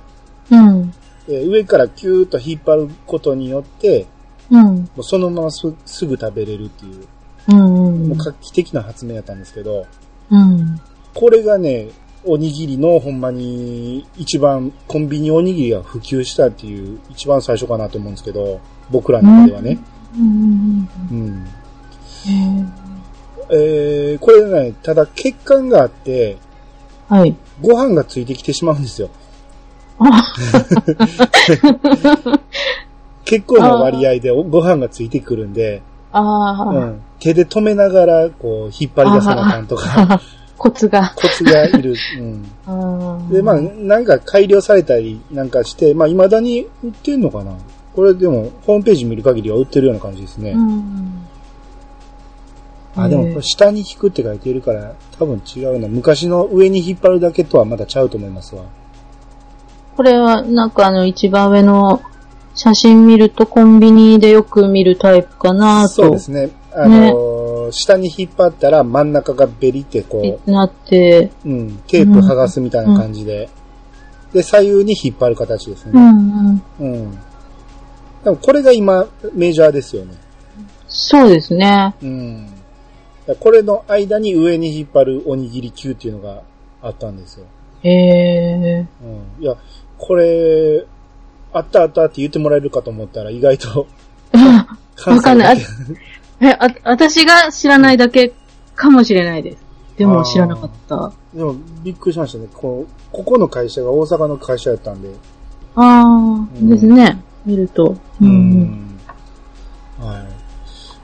[0.51, 0.93] うん。
[1.27, 4.06] えー上からキューッと引っ張ることによって、
[4.49, 4.63] うん。
[4.63, 7.08] もうそのまますすぐ食べれるっていう、
[7.49, 8.08] うんうん。
[8.10, 9.86] もう画期的な発明やったんですけど、
[10.30, 10.80] うん。
[11.13, 11.89] これがね、
[12.27, 18.59] おにぎりのほんまに一番コンビニおにぎりが普及したっていう一番最初かなと思うんですけど、
[18.89, 19.79] 僕らの中ではね。
[20.15, 21.47] うん
[23.49, 27.35] えー、これね、ただ血管があって、ーはい。
[27.61, 29.09] ご飯がついてきてしまうんですよ。
[29.99, 30.33] あ、
[33.25, 40.21] 結構な割合でおご飯がついてくるんで、ああ、うん、手で止めながら、こう、引っ張り出さなあかんとか、
[40.57, 41.13] コツが。
[41.15, 41.95] コツがいる。
[42.67, 43.29] うん。
[43.29, 47.53] で、まあ、なんか改良されたりなんかして、まあ、未だに売ってんのかな？
[47.95, 50.51] これでも、ホームページ見る限りは売ってるような感じですね。
[50.51, 51.27] うん。
[52.95, 55.87] あ、でもこれ下に引くって書いてるから、多分違うな。
[55.87, 58.63] 昔の上に引っ張るだけとはまだちゃうと思いますわ。
[59.95, 62.01] これは、なんかあの、一番上の
[62.55, 65.89] 写真見るとコンビニでよく見るタイプかなと。
[65.89, 66.49] そうですね。
[66.73, 67.37] あのー
[67.71, 73.49] 下に引っ張ったら真ん中がベリってこなって、う、うん、テープ剥がすみたいな感じで。
[74.34, 75.91] で、左右に引っ張る形ですね。
[75.95, 76.93] うんうん。
[76.93, 77.12] うん。
[78.23, 80.15] でもこれが今、メジャーですよね。
[80.88, 81.95] そうですね。
[82.01, 82.49] うん。
[83.39, 86.43] これの間に上に引っ張るおにぎり級っていうのが
[86.82, 87.45] あったんですよ。
[87.84, 88.88] へえ。
[89.38, 89.43] うん。
[89.43, 89.56] いや、
[89.97, 90.86] これ、
[91.53, 93.88] あったあったって言ってもらえるかと思ったら意外と
[95.06, 95.58] わかんない
[96.39, 98.34] え、あ、私が知らないだけ
[98.76, 99.67] かもしれないです。
[99.97, 101.12] でも知らなかった。
[101.34, 102.47] でも、びっくりしましたね。
[102.54, 105.10] こうここの会社が大阪の会社やったんで。
[105.76, 107.19] ああ、うんですね。
[107.45, 107.95] 見ると。
[108.21, 109.00] うん。
[110.00, 110.26] はい。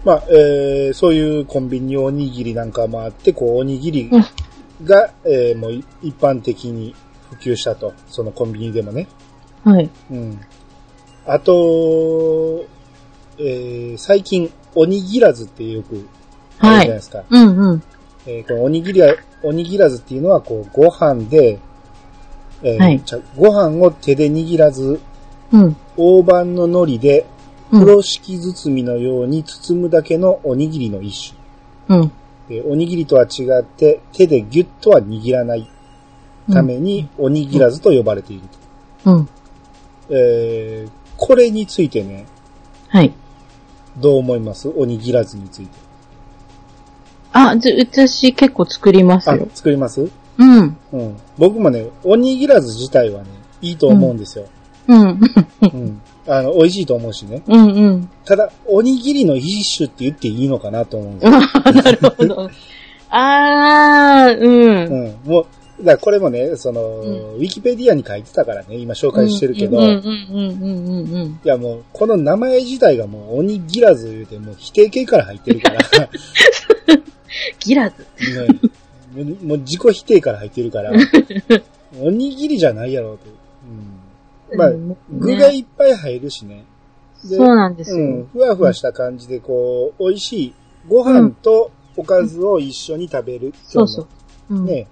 [0.06, 4.12] まあ、えー、そういうコンビニおにぎりなんかもあって、こう、おにぎり
[4.84, 6.94] が、えー、もうい一般的に
[7.30, 7.94] 普及したと。
[8.10, 9.08] そのコンビニでもね。
[9.64, 9.90] はい。
[10.12, 10.40] うん。
[11.26, 12.66] あと、
[13.40, 16.08] えー、最近、おにぎらずってよく
[16.60, 17.24] あるじゃないですか。
[17.30, 17.84] うんうん。
[18.26, 21.60] えーこのおにぎりは、おにぎらずっていうのは、こう、ご飯で、
[22.64, 23.02] えーはい
[23.38, 25.00] ご飯を手で握らず、
[25.52, 25.76] うん。
[25.98, 27.34] 大判の海苔で、うん
[27.80, 31.34] 風呂敷包みのように包むだけのおにぎりの一
[31.90, 32.00] 種。
[32.00, 32.12] うん。
[32.48, 35.68] でおにぎりとは違って、手でギュッとは握らない
[36.52, 38.44] ために、おにぎらずと呼ばれている
[39.04, 39.12] と。
[39.12, 39.30] うん。
[40.10, 42.26] えーこれについてね、
[42.90, 43.14] はい。
[43.98, 44.70] どう思います？
[44.70, 45.72] おにぎらずについて。
[47.32, 50.10] あ、じゃ、私結構作りますあよ。、作ります？
[50.38, 50.78] うん。
[50.92, 51.18] うん。
[51.38, 53.30] 僕もね、おにぎらず自体はね、
[53.62, 54.46] いいと思うんですよ。
[54.88, 55.20] うん。
[55.62, 56.02] うん。
[56.28, 57.42] あの、美味しいと思うしね。
[57.48, 58.10] うんうん。
[58.26, 61.40] ただ、おにぎりの一種って言っていいのかなと思うんですよ。
[61.74, 62.50] なるほど。
[63.10, 65.18] あー、うん。
[65.26, 65.32] うん。
[65.32, 65.46] もう、
[65.80, 71.40] だからこれもね、その、うウィキペディアに書いてたからね、今紹介してるけど、いうんうんうんうんうんうん。
[71.44, 75.80] やもう、この名前自体がもう、おにぎらず言うて、もう否定形から入ってるから、
[77.60, 77.96] ギラズ。
[79.16, 80.92] ねもう自己否定から入ってるから、
[82.02, 83.26] おにぎりじゃないやろうと。
[84.52, 84.58] うん。
[84.58, 86.66] まあ、うん具がいっぱい入るしね。
[87.24, 87.98] でそうなんですよ。
[87.98, 90.54] うん、ふわふわした感じで、こう、美味しい
[90.88, 93.54] ご飯とおかずを一緒に食べる。
[93.64, 94.08] そうそ
[94.50, 94.56] う。
[94.56, 94.66] うん。
[94.66, 94.88] ね、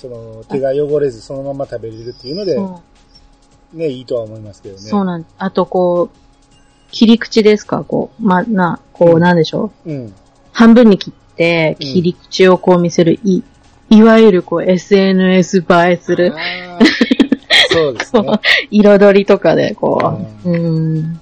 [0.00, 2.58] その、手が汚れずそのまま食べれるっていうので、
[3.74, 4.80] ね、いいとは思いますけどね。
[4.80, 6.16] そうなんあと、こう、
[6.90, 7.84] 切り口ですか？
[7.84, 9.90] こう、ま、な、こう、うんなんでしょう？
[9.92, 10.14] うん。
[10.52, 13.42] 半分に切って、うん切り口をこう見せる、い、
[13.90, 16.32] いわゆるこう、SNS 映えする、
[17.70, 18.40] そうですね。
[18.70, 21.20] 彩りとかで、こう、うん、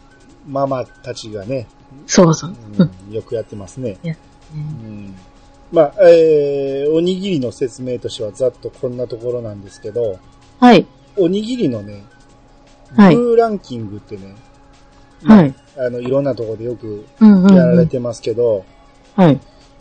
[0.49, 1.67] ママたちがね、
[2.07, 2.55] そうそう。
[2.79, 3.99] うんよくやってますね。
[4.55, 5.15] うん
[5.73, 10.19] まあ、えー、おにぎりの説明としてはざっとこんなところなんですけど、
[10.61, 10.87] はい。
[11.17, 12.05] おにぎりのね、
[12.95, 14.35] はいグーランキングってね、
[15.25, 15.55] はい。
[15.77, 17.79] あの、いろんなところでよくうんうん、やらうん。
[17.79, 18.65] れてますけど、
[19.17, 19.41] はい。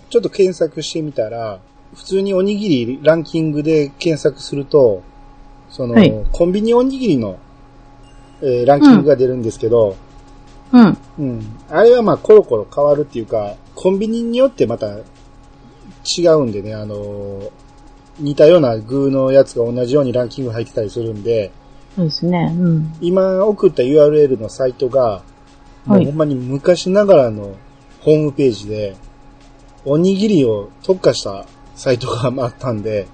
[0.10, 1.60] ちょっと検索してみたら、
[1.94, 5.04] 普通におにぎりランキングで検索すると、
[5.70, 7.38] その、はいコンビニおにぎりの、
[8.42, 9.96] えーランキングが出るんですけど、
[10.72, 10.98] うん。
[11.20, 11.58] うん。
[11.70, 14.98] あれはまあコロコロ変わるっていうか、コンビニによってまた
[16.06, 17.50] 違うんでね、あのー
[18.20, 21.52] 似たような具のやつが同じようにランキング入ってたりするんで、
[21.96, 22.54] そうですね。
[22.58, 22.94] うん。
[23.02, 25.24] 今送った URL のサイトが、
[25.86, 27.56] もはいうほんまに昔ながらの
[28.02, 28.96] ホームページで、
[29.86, 33.08] おにぎりを特化したサイトがあったんで、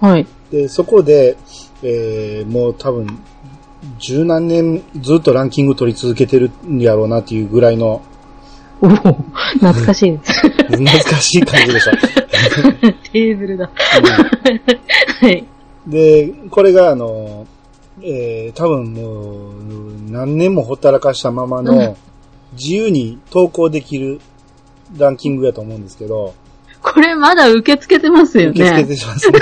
[0.00, 0.26] はい。
[0.50, 1.36] で、そこで、
[1.82, 3.18] えー、もう多分、
[3.98, 8.02] 十何年ずっとランキング取り続けてるんやろうなっていうぐらいの、
[8.82, 8.90] おお
[9.58, 10.32] 懐かしいです。
[10.48, 11.92] 懐かしい感じでしょ。
[11.92, 13.70] テーブルだ。
[15.20, 15.44] はい。
[15.86, 17.46] で、これがあの、
[18.02, 21.96] えー、多分もう、何年もほったらかしたままうんの、
[22.52, 24.20] 自由に投稿できる
[24.96, 26.34] ランキングやと思うんですけど、
[26.82, 28.96] これまだ受け付けてますよ受け付けね。
[28.96, 29.38] てますね。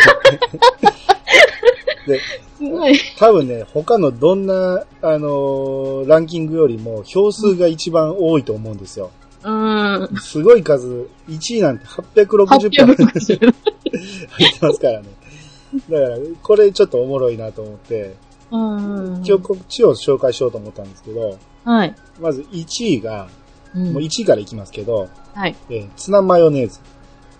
[2.09, 2.20] で、
[2.59, 2.98] すごい。
[3.18, 9.11] 多分ね、他のどんな、あのーランキングよりも票数が一番多いと思うんですよ。
[9.42, 10.16] うん。
[10.20, 13.55] すごい数、1位なんて860票入って860。
[14.62, 15.09] ますからね。
[15.90, 18.16] だから、これちょっとおもろいなと思って、
[18.51, 19.22] うん。
[19.24, 21.94] 今日こっちを紹介しようと思ったんですけど、はい。
[22.20, 23.29] まず1位が、
[23.74, 25.55] うんもう1位からいきますけど、はい。
[25.68, 26.81] えーツナマヨネーズ。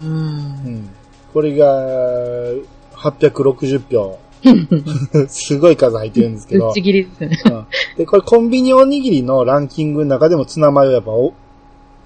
[0.03, 0.07] う。
[0.07, 0.39] うん
[0.83, 0.91] ん。
[1.33, 1.67] これが、
[2.95, 4.19] 860票。
[5.29, 6.83] すごい数入ってるんですけどぶっち。
[6.83, 7.43] ぎりですね。
[7.47, 11.35] うんで、これコンビニおにぎりのランキングの中でもツナマヨやっぱお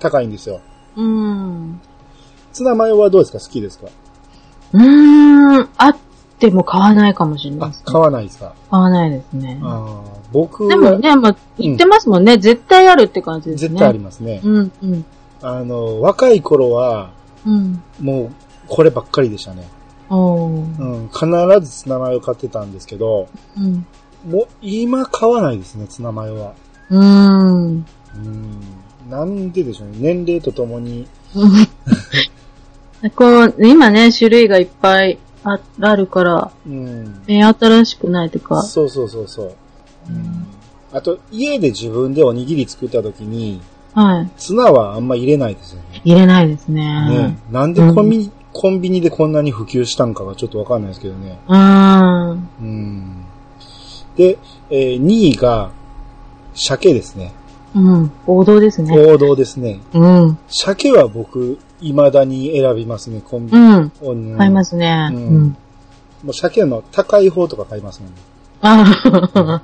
[0.02, 0.60] 高いんですよ。
[0.96, 1.80] うん。
[2.52, 3.38] ツナマヨはどうですか？
[3.38, 3.86] 好きですか？
[4.72, 5.68] うーん。
[5.78, 5.96] あっ
[6.38, 7.84] ても買わないかもしれないあです、ね。
[7.86, 8.54] 買わないですか？
[8.70, 9.60] 買わないですね。
[9.62, 12.38] あー僕はでもね、まあ、言ってますもんね。
[12.38, 13.68] 絶対あるって感じですね。
[13.68, 14.40] 絶対ありますね。
[14.42, 15.04] うん、うん、
[15.42, 17.10] あの、若い頃は、
[17.46, 17.82] うん。
[18.00, 18.30] もう、
[18.66, 19.68] こればっかりでしたね。
[20.10, 21.26] うん、必
[21.60, 23.86] ずツナマヨ買ってたんですけど、うん。
[24.30, 26.52] もう今買わないですね、ツナマヨは。
[26.90, 27.86] うーん。
[28.16, 28.64] うん。
[29.12, 29.96] なんででしょうね。
[29.98, 31.06] 年齢とともに。
[33.14, 37.20] こう、今ね、種類がいっぱいああるから、うん。
[37.26, 38.62] 目新しくないとか。
[38.62, 39.52] そうそうそうそう。
[40.08, 40.46] うん。
[40.92, 43.60] あと、家で自分でおにぎり作った時に、
[43.92, 44.30] はい。
[44.38, 46.00] ツナはあんま入れないですよね。
[46.04, 47.38] 入れないですねね。
[47.50, 51.38] なんでコンビニ、コンビニでこんなに普及したんかがちょっとわかんないですけどね。
[51.48, 52.48] うーん。
[52.60, 53.24] うん。
[54.16, 54.38] で、
[54.70, 55.70] えー、2位が、
[56.54, 57.32] 鮭ですね。
[57.74, 58.10] うん。
[58.26, 58.96] 王道ですね。
[59.12, 59.80] 王道ですね。
[59.94, 60.38] うん。
[60.48, 63.66] 鮭は僕、未だに選びますね、コンビうニ。
[63.76, 63.92] ん。
[64.02, 65.10] うん買いますね。
[65.12, 65.56] ううんん。
[66.24, 68.16] もう鮭の高い方とか買いますもんね。
[68.60, 68.84] あ
[69.34, 69.62] あ、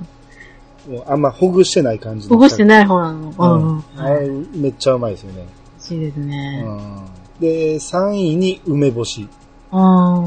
[0.89, 3.31] もうあんまほぐしてない感じのほぐしてない方なの。
[3.31, 3.43] 鮭。
[3.43, 3.77] うん。
[3.77, 3.83] うん。
[3.97, 5.45] あれめっちゃうまいですよね。
[5.45, 6.63] 美味しいですね。
[6.65, 7.05] うん。
[7.39, 9.27] で、3位に梅干し。
[9.71, 10.23] あ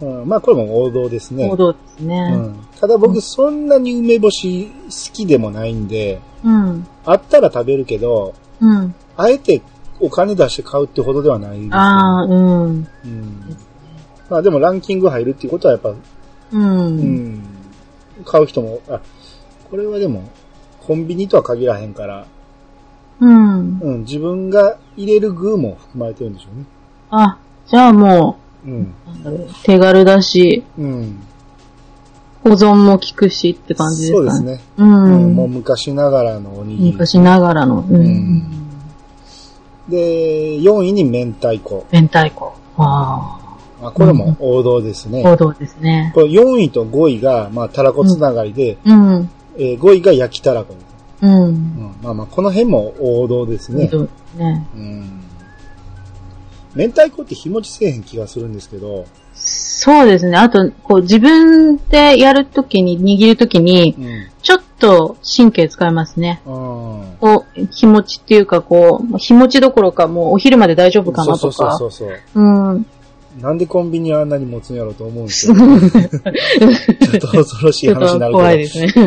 [0.00, 0.26] うん。
[0.26, 1.56] まあこれも王道ですあ、ね王。
[1.56, 2.30] 道ですうね。
[2.36, 2.56] ん。
[2.80, 6.86] ただ僕そんなに梅干し好きでもないんで、うん。
[7.10, 8.94] あったら食べるけど、うん。
[9.16, 9.62] あえて
[9.98, 11.70] お金出して買うってほどではないです、ね。
[11.72, 12.88] ああ、うん。
[13.04, 13.56] うん。
[14.28, 15.96] まあでもランキング入るっていうことはやっぱ、う。
[16.52, 17.44] うんん。
[18.24, 19.00] 買う人も、あ、
[19.70, 20.28] これはでも、
[20.86, 22.26] コンビニとは限らへんから、
[23.20, 23.80] うん。
[23.80, 26.64] うん、自分が入れる具も含まれてるんでしょうね。
[27.10, 28.94] あ、じゃあもうん。
[29.22, 31.20] う、なん手軽だし、うん。
[32.44, 34.30] 保存も効くしって感じですかね。
[34.30, 34.60] そうです。
[34.60, 34.60] ね。
[34.78, 35.32] ううん。
[35.32, 35.34] ん。
[35.34, 36.92] もう昔ながらのおにぎり。
[36.92, 37.80] 昔ながらの。
[37.80, 38.42] ううんん。
[39.88, 41.86] で、4位に明太子。
[41.92, 42.52] 明太子。
[42.76, 43.38] あ
[43.82, 45.22] あ、これも王道ですね。
[45.26, 46.12] あ、王道ですね。
[46.14, 49.30] これ4位と5位が、まあ、たらこつながりで、うん。
[49.56, 50.74] えー5位が焼きたらこ。
[51.20, 51.32] うん。
[51.44, 51.94] うん。
[52.02, 53.88] まあまあ、この辺も王道ですね。
[53.92, 54.66] 王道ですね。
[54.76, 55.20] うん。
[56.74, 59.06] 明太子って日持ちせえへん気がするんですけど、
[59.38, 60.36] そうですね。
[60.36, 64.28] あと、こう自分でやるときに、握るときに、うん。
[64.42, 66.40] ちょっと神経使いますね。
[66.46, 67.16] うん。
[67.20, 71.76] こう、日持ちっていうか、こう、日持ちどころかもうお昼まで大丈夫かなそうとか。
[71.76, 72.18] そうそうそう。
[72.34, 72.86] うん。
[73.40, 78.38] なんでコンビニあんなに持つんやろうと思うんですけど、 ちょっと恐ろしい話になるけど。
[78.38, 78.92] 怖いですね。
[78.96, 79.04] うん。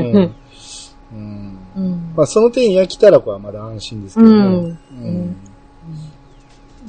[1.13, 2.13] うんうん。
[2.15, 4.35] まあ、その点焼きたらこはまだ安心ですけどね。
[4.35, 5.35] うんうん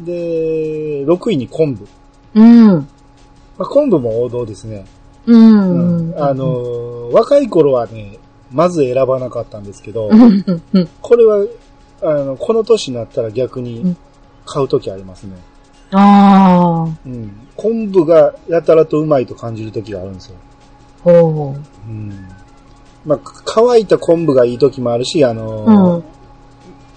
[0.01, 1.87] で、6位に昆布。
[2.35, 2.89] うん。
[3.63, 4.85] まあ、昆布も王道ですね。
[5.27, 6.09] うん。
[6.09, 6.21] うん。
[6.21, 8.19] あのー、若い頃はね、
[8.51, 10.11] まず選ばなかったんですけど。
[11.01, 11.47] これは、
[12.03, 13.97] あの、この年になったら逆うにん
[14.45, 15.37] 買う時ありますね。
[15.93, 17.33] あうん。
[17.57, 20.37] 昆布がやたらとうまいと感じる時があるんですよ。
[21.05, 21.05] あ。
[21.05, 21.55] ほ
[21.87, 22.29] うん。
[23.05, 25.67] まあ、乾いた昆布がいい時もあるし、あのう。
[25.67, 26.05] ーうん。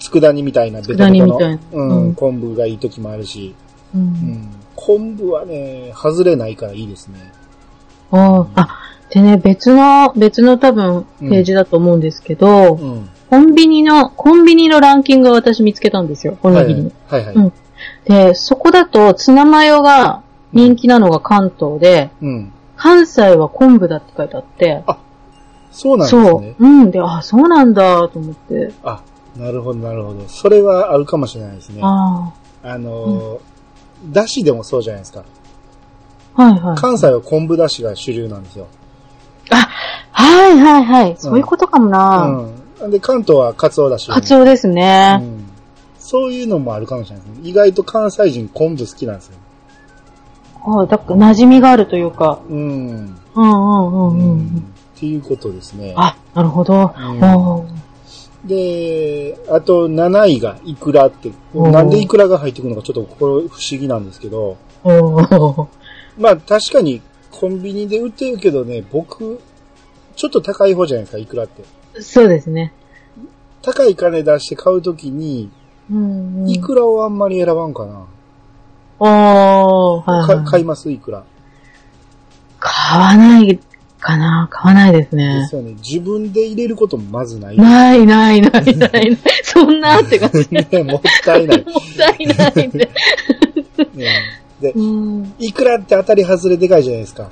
[0.00, 1.38] 佃煮みたいなベタベタの
[1.72, 3.54] うん、うん昆布がいい時もあるし、
[3.94, 3.98] う。
[3.98, 4.65] うんん。
[4.76, 7.32] 昆布はね、外れないからいいですね。
[8.12, 8.60] ああ。
[8.60, 8.68] あ、
[9.10, 13.08] でね、別の、別の多分、ページだと思うんですけど、うん。
[13.28, 16.92] コンビニの、コンビニのランキングを私見つけたんですよ、おはいにぎりの。
[17.08, 17.34] はいはい。
[17.34, 17.52] うん
[18.04, 22.52] で、そこだと、ツナマヨが人気なのが関東で、うん。
[22.76, 24.84] 関西は昆布だって書いてあって、
[25.72, 26.54] そうなんですそうね。。
[26.58, 26.90] うん。
[26.90, 28.72] で、あ、そうなんだ、と思って。
[28.82, 29.02] あ、
[29.36, 30.26] なるほどなるほど。
[30.28, 31.80] それはあるかもしれないですね。
[31.82, 33.38] ああのー、
[34.04, 35.24] だしでもそうじゃないですか。
[36.34, 36.42] あ。
[36.42, 36.76] はいはい。
[36.76, 38.66] 関西は昆布だしが主流なんですよ。
[40.12, 41.16] はいはいはい。
[41.18, 42.48] そういうことかもな。
[42.80, 42.90] うん。
[42.90, 45.18] で、関東はカツオだし、カツオですね。
[45.20, 45.44] うん。
[45.98, 47.48] そういうのもあるかもしれないですね。
[47.48, 49.38] 意外と関西人昆布好きなんですよ。
[50.64, 52.40] はい、だから馴染みがあるというか。
[52.48, 52.58] うん。
[52.58, 54.74] うんうんうんうん。
[54.96, 55.94] っていうことですね。
[55.96, 56.94] あ、なるほど。
[56.96, 57.85] うん
[58.46, 64.56] で、あと7位がイクラって、うんなんでイクラが入ってくるのかちょっとこれ不思議なんですけど、
[66.18, 69.40] まあ確かにコンビニで売ってるけどね、僕、
[70.14, 71.64] ちょっと高い方じゃないですか、イクラって。
[72.00, 72.72] そうですね。
[73.62, 75.50] 高い金出して買うときに、
[75.90, 76.48] うんうん。
[76.48, 78.06] イクラをあんまり選ばんかな。
[78.98, 80.44] おー、はい、はい。
[80.44, 81.24] か買いますイクラ。
[82.58, 83.58] 買わない
[84.06, 85.56] かな買わないですでねす。
[85.56, 85.72] よね。
[85.84, 87.56] 自分で入れることもまずない。
[87.56, 89.18] ないないないない。
[89.42, 90.48] そんなって感じ。
[90.54, 91.64] ね、もったいない。
[91.64, 92.78] もったいないって。
[93.94, 94.08] ね
[94.60, 95.34] で、うん。
[95.40, 97.28] イクラって当たり外れでかいじゃないですか。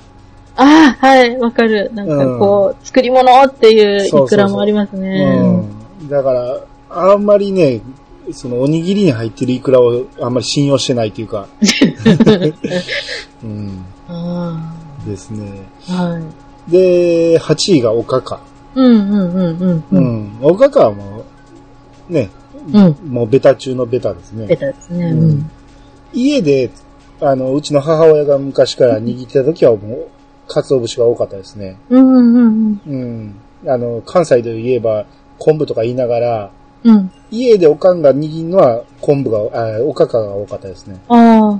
[0.57, 1.89] ああ、はい、わかる。
[1.93, 5.65] なんかこう、作り物っていうそうそうそういくらもありますね。
[6.01, 6.09] うん。
[6.09, 6.59] だから、
[6.89, 7.79] あんまりね、
[8.31, 11.47] そのおにぎりに入ってるイクラをあんまり信用してないというか。
[13.43, 13.85] うん。
[14.09, 14.73] あ
[15.07, 15.61] ですね。
[15.89, 16.23] あ、はい。
[16.67, 18.39] で、8位がおかか。
[18.75, 20.03] うんうんうんうんううん。
[20.03, 20.37] ん。
[20.41, 21.23] おかかはも
[22.09, 22.29] う、ね、
[22.73, 23.11] うん。
[23.11, 24.57] もうベタ中のベタですねベ。
[24.57, 25.11] タですね。
[25.11, 25.51] ううんん。
[26.13, 26.71] 家で、
[27.21, 30.07] あの、うちの母親が昔から握ってた時はもう、
[30.47, 31.77] 鰹節が多かったですね。
[31.89, 33.35] うんうんうんうん。
[33.67, 35.05] あの、関西で言えば、
[35.39, 36.51] 昆布とか言いながら、
[36.83, 37.11] うん。
[37.31, 39.39] 家でおかんが握るのは昆布が、
[39.77, 40.99] あおかかが多かったですね。
[41.09, 41.59] ああ、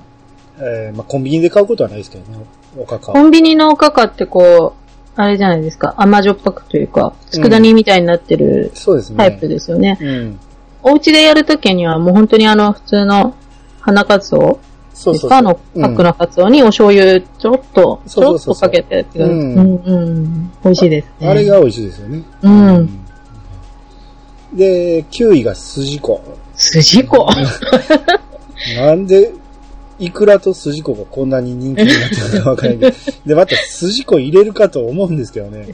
[0.59, 2.37] えーまあ、コンビニで買うことはないですけどね、
[2.77, 4.84] おかかコンビニのおかかってこう、
[5.17, 5.95] あれじゃないですか。
[5.97, 8.71] 甘じょっぱくというか、佃煮みたいになってる。
[9.15, 9.97] タイプですよね。
[10.01, 10.39] うん。
[10.83, 13.33] お家でやるときにはもう本当にあの、普通の
[13.79, 14.59] 花かつお
[14.93, 15.37] そうそうそう。
[15.37, 20.51] あの、パックのかつおにお醤油ちょろっと、ちょろっとかけてっていううんうんうん。
[20.63, 21.29] 美味しいですね。
[21.29, 22.23] あれが美味しいですよね。
[22.41, 23.05] うん。
[24.53, 26.21] で、9位が筋子。
[26.55, 27.27] 筋子？
[28.77, 29.33] なんで、
[29.99, 32.97] イクラと筋子がこんなに人気になってるのかわからないけど。
[33.25, 35.67] で、また筋子入れるかと思うんですけどね。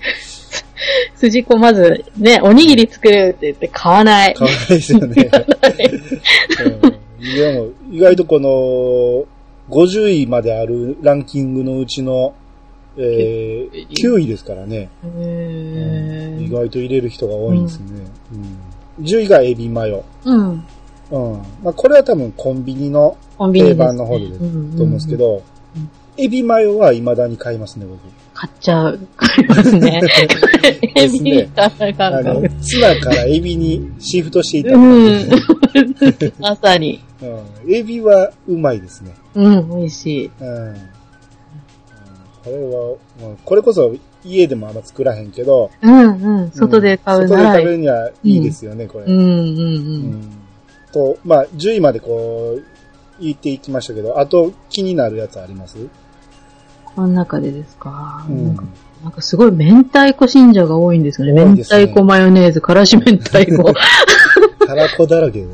[1.15, 4.33] 筋子まず、ね、おにぎり作るって言って買わない。
[4.33, 5.29] かわいいですよね。
[6.65, 9.25] うん、でも、意外とこの、
[9.69, 12.33] 50位まであるランキングのうちの、
[12.97, 14.89] えー、9位ですからね。
[15.03, 17.85] へー意外と入れる人が多いんですね。
[18.99, 20.03] うん、10位がエビマヨ。
[20.25, 20.65] うん。
[21.11, 21.33] うん。
[21.63, 23.17] まあ、これは多分コンビニの。
[23.51, 25.41] 定番の方でと思うんですけど、うん
[26.17, 27.99] エビマヨは未だに買いますね、僕。
[28.33, 28.99] 買っちゃう。
[29.15, 30.01] 買いますね。
[30.95, 35.29] エビ買う買あの、ツナからエビにシフトしていた、うん。
[36.39, 36.99] まさに。
[37.21, 37.73] うん。
[37.73, 39.13] エビはうまいですね。
[39.35, 40.31] うん、美味しい。
[40.41, 40.47] うん。
[40.47, 40.75] うん
[42.43, 43.95] これは、うんこれこそ
[44.25, 46.51] 家でもあんま作らへんけど、うん、うん。
[46.51, 47.43] 外で買うなら。
[47.43, 49.05] 外で食べるにはいいですよね、これ。
[49.05, 49.23] うん、うん、う。
[49.23, 49.33] う
[50.09, 50.40] ん
[50.91, 52.63] んと、まあ、10位までこう、
[53.19, 55.77] 言っていきましたけど、あと気になるやつあります？
[56.95, 58.25] この中でですか？
[58.29, 58.55] うん
[59.03, 61.45] なんかすごい明太子信者が多いんですよね。
[61.45, 63.73] ね太子マヨネーズ、からし明太子。
[64.67, 65.47] たらこだらけで。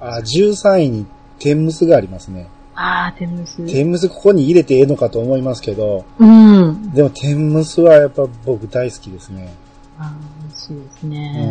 [0.00, 1.06] あ、13位に
[1.40, 2.48] 天むすがありますね。
[2.76, 3.60] ああ、天むす。
[3.66, 6.92] 天むすここに入れてええのかと思いますけど、うん。
[6.92, 9.52] でも天むすはやっぱ僕大好きですね。
[9.98, 10.12] ああ、
[10.42, 11.10] 美味しいですうん。
[11.10, 11.50] ね。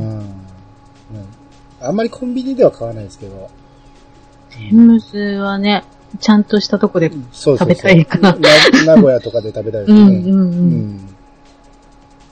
[1.12, 1.26] うん
[1.84, 3.50] あんまりコンビニでは買わないですけど。
[4.50, 5.84] 天むすはね、
[6.20, 7.12] ちゃんとしたとこで。
[7.32, 8.38] そうそうそう食べたいかな
[8.86, 10.00] 名古屋とかで食べたいですね。
[10.00, 10.34] うんうんう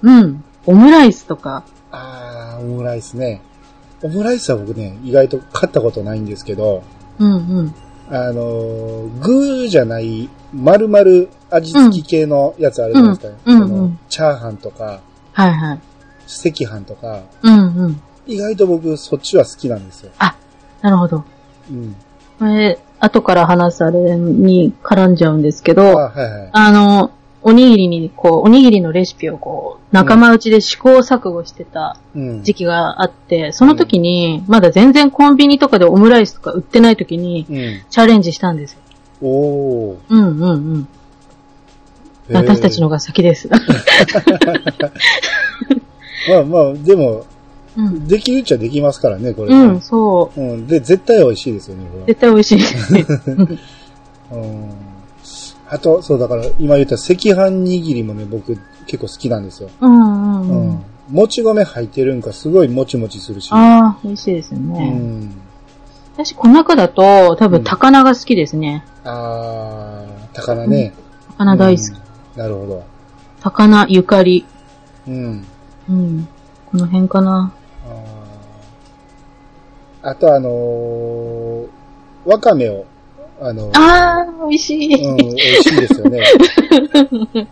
[0.04, 0.12] うん。
[0.20, 0.22] ん。
[0.22, 0.44] うん。
[0.66, 1.64] オムライスとか。
[1.92, 3.42] あー、オムライスね。
[4.04, 6.84] オムライスは僕ね、意外と買ったことないんですけど、
[7.20, 7.76] うんうん。
[8.10, 13.38] あのー、具じゃない、丸々味付き系のやつあるじゃないですか。
[13.46, 15.00] うんうんあのうんチャーハンとか、
[15.34, 15.80] はいはい。
[16.28, 18.02] 赤飯とか、うんうん。
[18.32, 20.12] 意外と僕そっちは好きなんですよ。
[20.82, 21.24] なるほど。
[21.70, 21.96] うん。
[22.40, 26.50] これ、後から話すあれに絡んじゃうんですけあ、ど、はいはい。
[26.52, 27.12] あの、
[27.44, 32.44] おにぎりに、こう、おにぎりのレシピをこう、仲間内で試行錯誤してたうん。
[32.44, 37.82] 時期があって、その時に、まだ全然コンビニとかでオムライスとか売ってない時に、うん。
[37.90, 38.80] チャレンジしたんですよ。
[39.22, 39.98] おー。
[40.10, 40.88] うんうんうん。
[42.34, 43.50] 私たちのが先です。
[46.30, 47.26] まあまあ、でも、
[47.78, 48.08] うん。
[48.08, 50.40] できるっちゃできますからね、これ、うん、そう。
[50.42, 50.68] うん。
[50.68, 52.06] で、絶対美味しいですよね、これ。
[52.06, 53.06] 絶対美味しいですね。
[54.32, 54.70] うん。
[55.70, 58.58] あと、そうだから、今言った赤飯握りもね、僕
[58.88, 59.70] 結構好きなんですよ。
[59.80, 60.70] うんうんううん。
[60.72, 60.84] ん。
[61.10, 63.50] もち米入ってるんか、すごいもちもちするし。
[63.52, 64.90] ああ、美味しいですようね。
[64.90, 65.32] ん。
[66.16, 68.84] 私、この中だと、多うん分、高菜が好きですね。
[69.06, 70.94] あー、高菜ね。
[71.38, 71.88] 高菜大好き。
[71.90, 71.96] うん
[72.34, 72.84] なるほど。
[73.42, 74.46] 高菜ゆかり。
[75.06, 75.44] うん。
[75.90, 76.28] うん。
[76.72, 77.52] この辺かな。
[80.04, 81.68] あとあのー、
[82.26, 82.86] わかめを、
[83.40, 85.04] あのー、ああ、美味しい。
[85.04, 86.24] うん、美味しいですよね。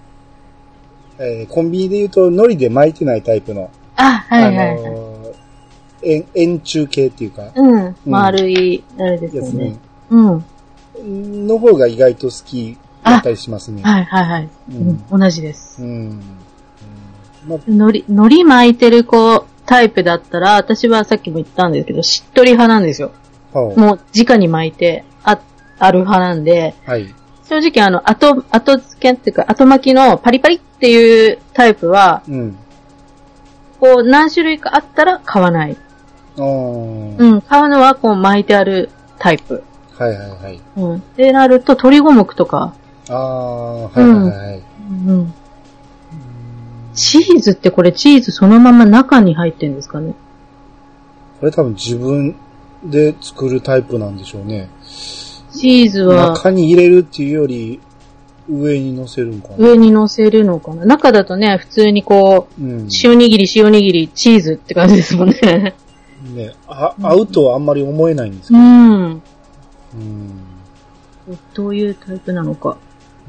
[1.22, 4.76] えーコンビニで言うと、海苔で巻いてないタイプの、あ、はいはいあはい。
[4.82, 5.10] のー
[6.02, 7.96] 円、円柱形っていうか、うん。
[8.06, 9.80] 丸い、あれですよねやつね。。
[10.12, 11.48] うん。
[11.48, 13.82] の方が意外と好きだったりしますね。
[13.84, 14.44] はいはいはい。
[14.44, 15.82] ううんん、同じです。
[15.84, 15.90] うん。
[15.90, 16.22] うん
[17.48, 23.12] まあ、海苔、海苔巻いてるこう、タイプだったら、私はさっきも言ったんですけど、しっとり派なんですよ。
[23.54, 25.40] はもう、直に巻いて、あ、
[25.78, 27.14] ある派なんで、あはい。
[27.48, 32.58] 正直あの、後、後付けっていうか、後巻きのパリパリっていうタイプは、うん。
[33.80, 35.78] こう、何種類かあったら買わない。
[36.36, 38.90] うん、買うのはこう巻いてある
[39.20, 39.64] タイプ。
[40.00, 40.62] はいはいはい。
[40.78, 40.96] うん。
[40.96, 42.74] ってなると、鶏五目とか、
[43.08, 44.64] ああ、はいはいはい。
[44.90, 45.34] うん。
[46.94, 50.14] チーズってこれチーズそのまま中に入ってんですかね？
[51.40, 52.36] これ多分自分
[52.84, 54.70] で作るタイプなんでしょうね。
[55.52, 57.80] チーズは中に入れるっていうより、
[58.50, 59.56] 上に乗せるんかな。
[59.58, 60.86] 上に乗せるのかな？
[60.86, 62.72] 中だとね、普通にこう、うん。
[63.04, 65.76] 塩握り、塩握り、チーズって感じですもんね。
[66.34, 68.60] ね、あ、合うとはあんまり思えないんですけど。
[68.60, 69.22] うん。
[69.94, 70.32] うん。
[71.54, 72.78] どういうタイプなのか。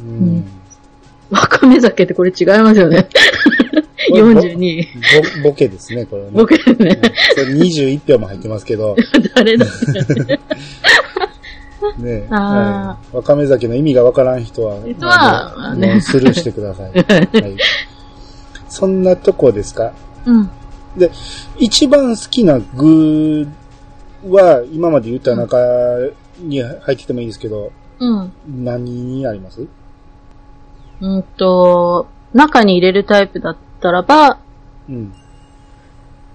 [0.01, 0.45] うん。
[1.31, 3.09] わかめ酒ってこれ違いますよね。
[4.11, 4.85] これぼ42。
[5.43, 6.35] ぼ、ボケですね、これはね。
[6.37, 8.97] 僕ね、うんそれ21票も入ってますけど、
[9.35, 9.67] 誰だ。
[11.99, 12.27] ね。
[12.31, 16.93] あはいわかめ酒の意味がわからん人は、人はねもうスルーしてください。
[16.93, 17.57] はい。
[18.69, 19.93] そんなとこですか？
[20.27, 20.51] うん。
[20.97, 21.11] で、
[21.59, 23.47] 一番好きな具
[24.29, 25.57] は、今まで言った中
[26.41, 28.33] に入っててもいいですけど、うん。
[28.65, 29.67] 何にあります？
[31.01, 34.39] うんと、中に入れるタイプだったらば、
[34.89, 35.13] うん。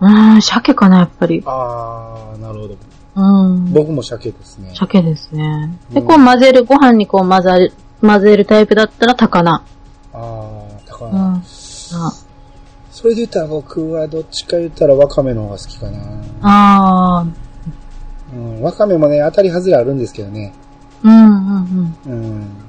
[0.02, 1.44] うーん、鮭かな、やっぱり。
[1.46, 2.76] あー、なるほど。
[3.16, 3.72] うん。
[3.72, 4.74] 僕も鮭ですね。
[4.76, 5.78] 鮭ですね。
[5.92, 9.62] で、うんこう混ぜる、ご飯にこう混ざる、混ぜるタイプだったら高菜。
[10.14, 11.12] あー、高菜。
[11.12, 11.36] うん。
[11.36, 11.42] あ
[12.92, 16.00] それで言ったら僕はどっちか言ったらわかめの方が好きかな。
[16.42, 17.26] あ
[18.34, 20.54] うん、わかめもね、当たり外れあるんですけどね。
[21.04, 22.65] ー、うん、うん、うん。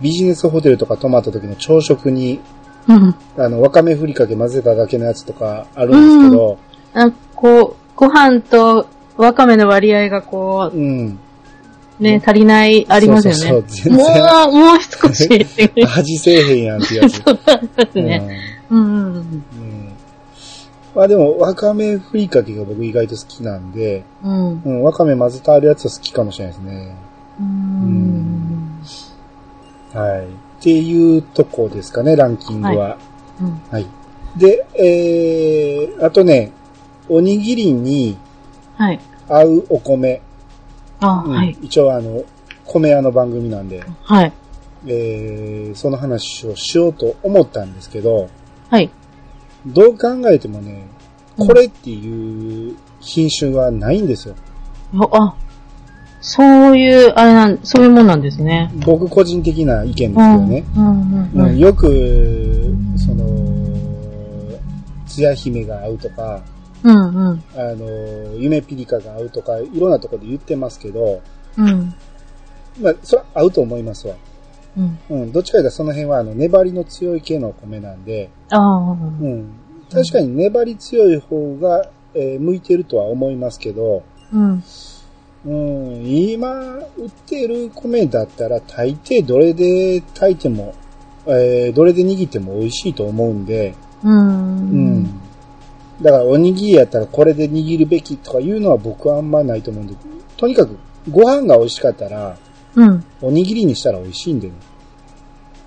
[0.00, 2.40] ビジネスホテルとか泊まった時の朝食に、
[2.88, 2.96] うん。
[2.96, 3.14] うん。
[3.36, 6.58] あの、わかめふりかけ混ぜただけのやつとかあるんですけど、
[6.94, 8.86] あこう、ご飯と
[9.16, 11.18] わかめの割合がこうん。
[12.00, 13.40] う、ね、足りない、ありますよね。
[13.40, 15.88] そうそうも然う、もう少しっていう。
[15.96, 17.22] 味せえへんやんってやつ。
[17.22, 17.38] そう
[17.76, 18.40] ですね。
[18.70, 19.16] うん、うん、うん。
[19.16, 19.44] うん。
[20.94, 24.62] まあでも、わかめふりかけが僕意外と好きなんで、うん。
[24.64, 26.96] うん、わかめ混ぜてあるやつは好きかもしれないですね。
[27.40, 28.43] うん。
[29.94, 30.26] はい。
[30.26, 30.28] っ
[30.60, 32.98] ていうとこですかね、ランキングは。
[33.40, 33.62] うん。
[33.70, 33.86] はい。
[34.36, 36.52] で、えー、あとね、
[37.08, 38.18] おにぎりに
[38.76, 39.00] はい。
[39.28, 40.20] 合うお米。
[41.00, 41.56] あ、うんはい。
[41.62, 42.24] 一応あの、
[42.64, 44.32] 米屋の番組なんで、はい。
[44.86, 48.28] えー、その話をしようと思ったんですけど、
[48.70, 48.90] はい。
[49.66, 50.94] どう考えてもね、うん
[51.36, 54.36] これっていう品種はないんですよ。
[54.94, 55.34] あ、あ
[56.26, 58.72] そういう、あれなん、そういうもんなんですね。
[58.86, 60.14] 僕個人的な意見ですうん。
[60.14, 60.64] よね。
[60.74, 61.58] うんうん。
[61.58, 63.24] よく、その、
[65.06, 66.40] つや姫が合うとか、
[66.82, 67.42] うんうん。
[67.54, 71.20] あの、夢ピリカが合うとか、いろんなところで言ってますけど、
[71.58, 71.92] うん。
[72.80, 74.14] まあ、それは合うと思いますわ。
[74.78, 74.98] うん。
[75.10, 78.92] うん、どっちかというとその辺は、あの、粘りの強い系の米なんで、ああ。
[78.92, 79.50] うん。
[79.92, 84.02] 確かに粘り強い方が、えー向いてるとは思いますけど、
[84.32, 84.62] うん。
[85.46, 86.50] うん、今、
[86.96, 90.74] 売ってる米だったら、大抵どれで炊いても、
[91.26, 94.08] えーどれで握っても美味しいと思うんで、う。
[94.08, 95.20] うんん。
[96.00, 99.94] だから、おにぎりやったらこれで握るべきとかいうのは僕はあんまないと思うんで、
[100.36, 100.78] とにかく、
[101.10, 102.38] ご飯が美味しかったら、
[102.76, 103.04] うん。
[103.20, 104.54] おにぎりにしたら美味しいんでね。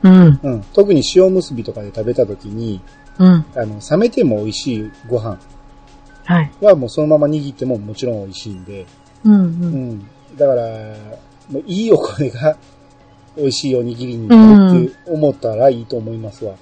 [0.04, 0.40] うん。
[0.44, 0.64] うん。
[0.74, 2.82] 特に塩結びとかで食べた時に、
[3.20, 3.46] うん。
[3.56, 5.38] あの、冷めても美味しいご飯
[6.26, 6.52] はい。
[6.62, 8.86] はもうそのまま握ってももちろん美味しいんで、
[9.28, 9.34] うん。
[9.34, 9.38] う。
[9.38, 10.08] うんん。
[10.38, 10.64] だから、
[11.50, 12.58] もういいお米が
[13.36, 16.56] 美味しいおにぎりになるって思ったらいいと思いますわ。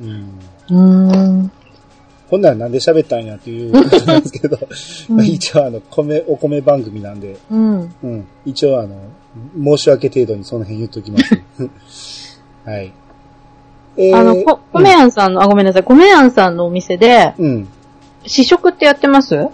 [0.00, 0.38] うん。
[0.70, 1.52] うん。
[2.30, 4.56] ほんならなんで喋ったんやっていうことなんですけど、
[5.10, 7.94] うん一応あの、米、お米番組なんで、うん。
[8.02, 8.26] うん。
[8.44, 8.96] 一応あの、
[9.76, 12.40] 申し訳程度にその辺言っときます。
[12.64, 12.92] はい。
[13.96, 15.82] えーあの、こ、米屋さんの、あ、ごめんなさい。
[15.82, 17.68] 米屋さんのお店で、うん。
[18.26, 19.48] 試食ってやってます？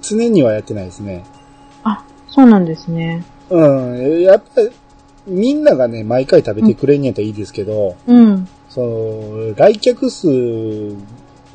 [0.00, 1.24] 常にはやってないですね。
[2.36, 3.24] あ、そうなんですね。
[3.50, 4.20] うん。
[4.20, 4.70] やっぱり、
[5.26, 8.48] みんながね、毎回食べてくれんやったらいいですけど、うん。
[8.68, 10.28] その、来客数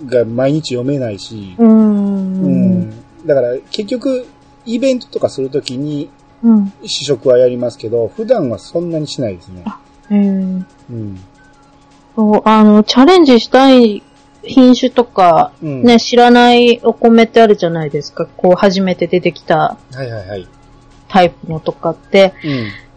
[0.06, 1.64] が毎日読めないし、う。
[1.64, 2.90] うんん。
[3.26, 4.26] だから、結局、
[4.66, 6.10] イベントとかするときに
[6.44, 6.74] うん。
[6.86, 9.64] 試食はやりますけど、普段はそんなにしないですね。
[10.10, 11.20] えーうん。
[12.16, 14.04] そう、あの、チャレンジしたい
[14.44, 15.84] 品種とか、うん。
[15.84, 18.26] ね、知らないお米ってあるじゃないですか。
[18.26, 20.48] こう、初めて出てきたはいはいはい。
[21.12, 22.34] タイプのとかって、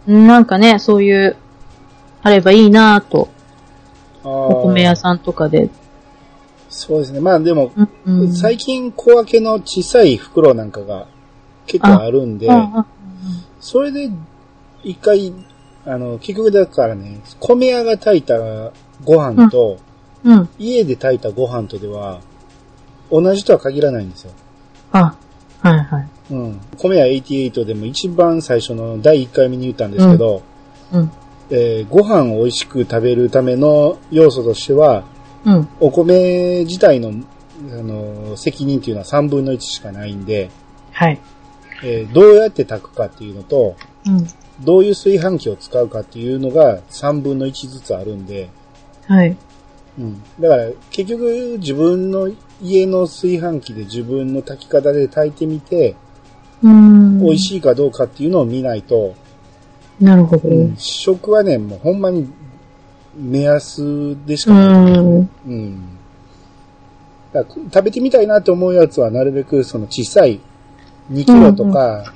[0.07, 0.27] うん。
[0.27, 1.35] なんかね、そういう、
[2.23, 3.27] あればいいなぁと、
[4.23, 5.69] おお米屋さんとかで。
[6.69, 7.19] そうですね。
[7.19, 7.71] まあでも、
[8.05, 11.07] うんうん、最近小分けの小さい袋なんかが
[11.67, 12.85] 結構あるんで、うんうん
[13.59, 14.11] それで
[14.83, 15.33] 一回、
[15.87, 18.37] あの、結局だからね、米屋が炊いた
[19.03, 19.79] ご飯と、
[20.23, 20.49] うん。
[20.59, 22.21] 家で炊いたご飯とでは、
[23.09, 24.31] 同じとは限らないんですよ。
[24.91, 25.15] あ、
[25.61, 26.07] はいはい。
[26.31, 26.59] うん。
[26.77, 30.41] 米屋88でも一番最初の第1回目に言ったんですけど、
[30.91, 31.11] うん。
[31.51, 35.03] えーご飯を美味しく食べるための要素としては、
[35.45, 35.67] うん。
[35.79, 37.11] お米自体の、あ
[37.75, 40.49] の、責任っていうのは3分の1しかないんで、
[40.91, 41.19] はい。
[41.83, 43.75] えーどうやって炊くかっていうのと、
[44.07, 44.27] うん。
[44.61, 48.49] どういう炊飯器を使うかっていうのが3分の1ずつあるんで、
[49.05, 49.37] はい。
[49.99, 50.23] うん。
[50.39, 55.95] だから、結局自分の家の炊飯器で自分の炊き方で炊いてみて、
[56.63, 57.19] うーん。
[57.19, 59.13] 美味しいかどうかっていうのを見ないと、
[59.99, 60.49] なるほど。
[60.49, 62.27] うん試食はね、もうほんまに
[63.15, 64.99] 目安でしうかない。
[64.99, 65.29] ん。
[65.47, 65.83] うん。
[67.33, 70.39] だ食べてみたいなと思うやつはなるべくその小さい
[71.11, 72.13] 2キロとか、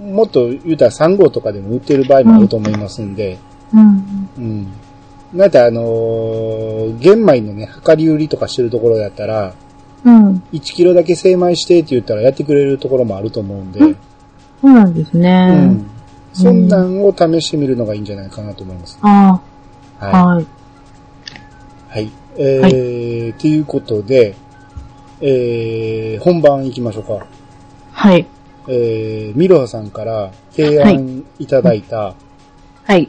[0.00, 0.14] うん。
[0.14, 3.38] もっと言うたら3号とかでも売ってる場合もあると思いますんで、
[3.72, 4.28] うん。
[4.36, 4.66] うん。
[5.32, 9.54] なんてあのー玄米のね、量り売りとかしてるところだったら、
[10.04, 10.42] うん。
[10.52, 13.96] 1キロだけ精米してって言ったらやってくれるところもあると思うんで、うん
[14.60, 15.66] そうなんですうね。
[15.66, 15.86] ん。
[16.32, 18.98] そんなんを試してみるのがいいんじゃないかなと思います。
[19.02, 19.40] あ
[20.00, 20.42] あ、ははい。
[20.42, 20.46] い。
[21.88, 22.10] はい。
[22.36, 24.34] えー、ということで、
[25.20, 27.26] えー、本番行きましょうか。
[27.92, 28.26] はい。
[28.68, 32.14] えー、ミロハさんから提案いただいた、
[32.84, 33.08] はい。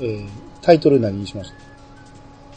[0.00, 0.28] えー、
[0.62, 1.54] タイトル何にしました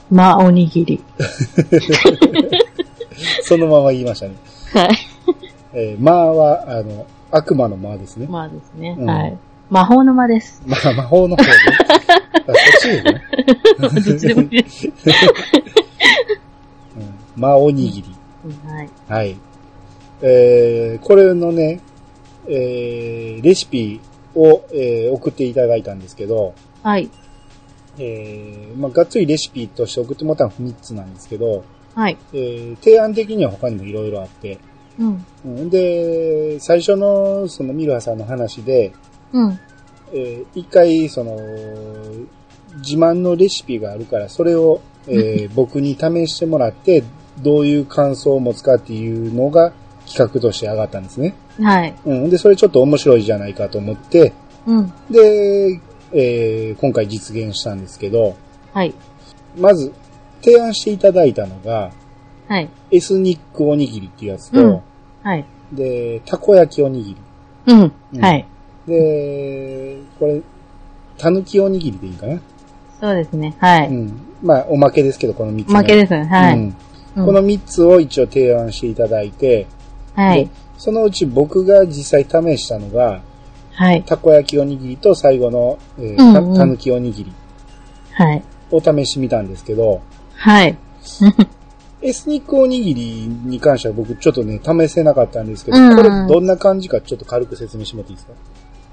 [0.09, 1.03] まあ、おにぎり。
[3.43, 4.36] そのまま言いましたね。
[4.74, 4.97] はい。
[5.74, 8.28] えー、まあは、あの、悪魔の魔ですね。
[8.30, 8.95] まあですね。
[8.97, 9.38] うんはい。
[9.69, 10.61] 魔法の間です。
[10.67, 11.49] まあ、魔法の方で。
[11.49, 11.55] あ
[12.45, 13.22] そっちですね。
[13.80, 14.88] どっちでもいいです。
[14.88, 14.93] うん、
[17.38, 18.15] 魔おにぎり。
[18.67, 18.89] はい。
[19.07, 19.38] はい。
[20.22, 21.80] えー、これのね、
[22.47, 24.01] えー、レシピ
[24.36, 26.53] を、えー送っていただいたんですけど、
[26.84, 27.09] はい。
[27.97, 31.63] えー、まあ、がっつりレシピとして送ってもらったのは3つなんですけど、
[31.96, 32.18] はい。
[32.34, 34.60] えー、提案的には他にもいろいろあって、
[35.00, 35.26] うん。
[35.46, 38.94] うん、で、最初のそのミルハさんの話で、
[39.34, 39.60] うん。
[40.14, 41.38] えー一回、その、
[42.78, 47.04] 自慢のレシピがあるから、それを、えー僕に試してもらって、
[47.39, 49.72] どういう感想を持つかっていうのが
[50.06, 51.34] 企画として上がったんですね。
[51.60, 51.96] はい。
[52.06, 52.30] うん。
[52.30, 54.34] で、それちょっと面白いじゃないかと思って、
[54.66, 54.94] うん。
[55.10, 55.80] で、
[56.14, 58.36] えー今回実現したんですけど、
[58.74, 58.94] はい。
[59.58, 59.92] まず、
[60.42, 61.92] 提案していただいたのが、
[62.48, 62.70] はい。
[62.92, 64.82] エスニックおにぎりっていうやつと、うん
[65.24, 65.46] はい。
[65.72, 67.18] で、たこ焼きおにぎり。
[67.68, 67.94] うん。
[68.14, 68.46] うんはい。
[68.88, 70.42] で、これ、
[71.18, 72.39] たぬきおにぎりでいいかな？
[73.00, 73.56] そうですね。
[73.60, 73.88] はい。
[73.88, 74.20] うん。
[74.42, 76.26] まあ、おまけですけど、この3つ、おまけですね。
[76.26, 76.56] はい。
[76.56, 76.76] うんうん
[77.14, 79.68] この3つを一応提案していただいて、
[80.16, 80.52] はいで。
[80.78, 83.22] そのうち僕が実際試したのが、
[83.74, 84.04] はい。
[84.04, 87.34] たこ焼きおにぎりと最後の、えーうんうんたたぬきおにぎり
[88.14, 88.44] はい。
[88.72, 90.02] を試してみたんですけど、
[90.42, 90.76] はい。
[92.02, 98.34] エスニックおにぎりに関しては僕ちょっとね、試せなかったんですけど、うんこれどんな感じかちょっと軽く説明してもらっていいですか？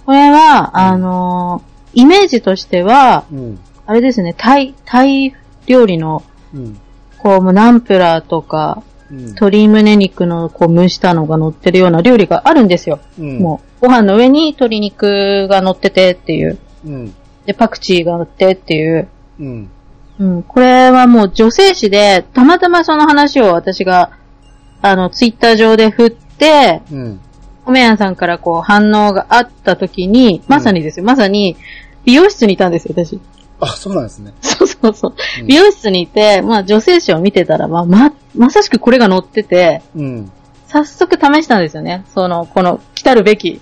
[0.04, 3.58] これは、あのーイメージとしては、うん。
[3.86, 5.34] あれですね、タイ、タイ
[5.66, 6.22] 料理の、
[6.54, 6.78] うん。
[7.16, 9.24] こう、もうナンプラーとか、うん。
[9.28, 13.00] 鶏胸肉のこう蒸したのが乗ってるような料理があるんですよ。
[13.18, 13.38] うん。
[13.38, 16.58] もう、ご飯の上に鶏肉が乗っててっていう。
[16.84, 17.14] うん。
[17.46, 19.08] で、パクチーが乗ってっていう。
[20.18, 20.36] うん。
[20.36, 24.12] うん、これはもう女性誌で、たまたまその話を私が、
[24.82, 27.20] あの、ツイッター上で振って、うん。
[27.64, 31.56] 米屋さんからこう反応があった時に、まさにですよ、まさに、
[32.04, 33.20] 美容室にいたんですよ、私。
[33.60, 34.32] あ、そうなんですね。
[34.40, 35.14] そうそうそう。
[35.40, 40.32] うん美容室にいて、まあ女性誌を見てたら、まあ、ま、まさしくこれが載ってて、うん。
[40.66, 42.04] 早速試したんですよね。
[42.14, 43.60] その、この、来たるべき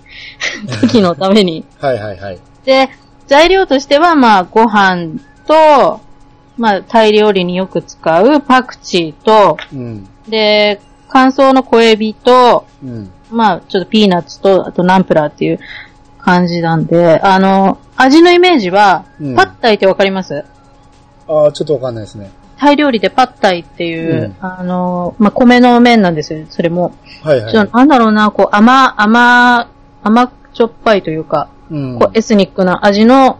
[0.80, 1.64] 時のために。
[1.80, 2.38] はいはいはい。
[2.64, 2.90] で、
[3.26, 6.00] 材料としては、まあ、ご飯と、
[6.56, 10.08] まあ、タイ料理によく使うパクチーと、うん。
[10.28, 13.10] で、乾燥の小エビと、うん。
[13.30, 15.60] まあ、ちょっとピーナッツと、あとナンプラーっていう
[16.18, 20.44] 感じなんで、あの、味のイメージは、うんパッタイってわかります？
[21.28, 22.30] ああ、ちょっとわかんないですね。
[22.58, 26.94] タイ料理でパッタイっていう、うんあの、まあ、米の麺なんですよ、それも。
[27.22, 27.52] はいはい。
[27.52, 29.68] ちょっとなんだろうな、こう、甘、甘、
[30.02, 31.98] 甘ちょっぱいというか、うん。
[31.98, 33.38] こう、エスニックな味の、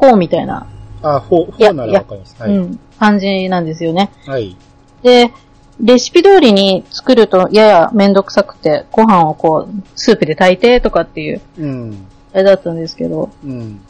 [0.00, 0.66] フォーみたいな、
[1.04, 2.36] あ、フォー、フォーならわかります。
[2.40, 2.56] はい。
[2.56, 4.10] うん、感じなんですよね。
[4.26, 4.56] はい。
[5.02, 5.32] で、
[5.80, 12.06] レシピ通りに作るとややめんどくさくて、ご飯をこう、スープで炊いてとかっていう、うん。
[12.32, 13.80] あれだったんですけど、うん。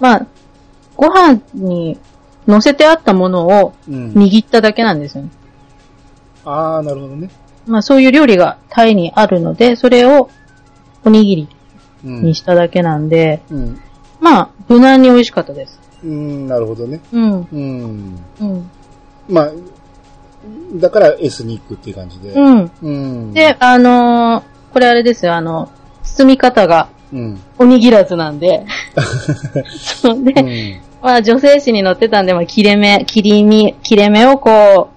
[0.00, 0.26] まあ、
[0.96, 1.98] ご飯に
[2.46, 4.12] 乗せてあったものをうん。
[4.12, 5.30] 握っただけなんですよね。
[6.44, 7.30] ああ、なるほどね。
[7.66, 10.30] まあそういう料理がタイにあるので、それを
[11.04, 11.48] おにぎり
[12.04, 12.22] うん。
[12.24, 13.80] にしただけなんで、うん。
[14.20, 15.80] まあ、無難に美味しかったです。
[16.04, 17.00] うん、なるほどね。
[17.12, 17.48] うん。
[17.52, 18.18] うん。
[18.40, 18.70] うん。
[19.28, 19.50] まあ、
[20.74, 22.32] だからエスニックっていう感じで。
[22.32, 22.70] うん。
[22.82, 23.32] うん。
[23.32, 25.70] で、、あのーこれあれですよ、あの、
[26.02, 27.40] 包み方がうん。
[27.58, 28.66] おにぎらずなんで、
[29.78, 30.80] そうで、うん。
[31.02, 34.90] まあ女性誌に載ってたんで、まあ切れ目、切り身、切れ目をこ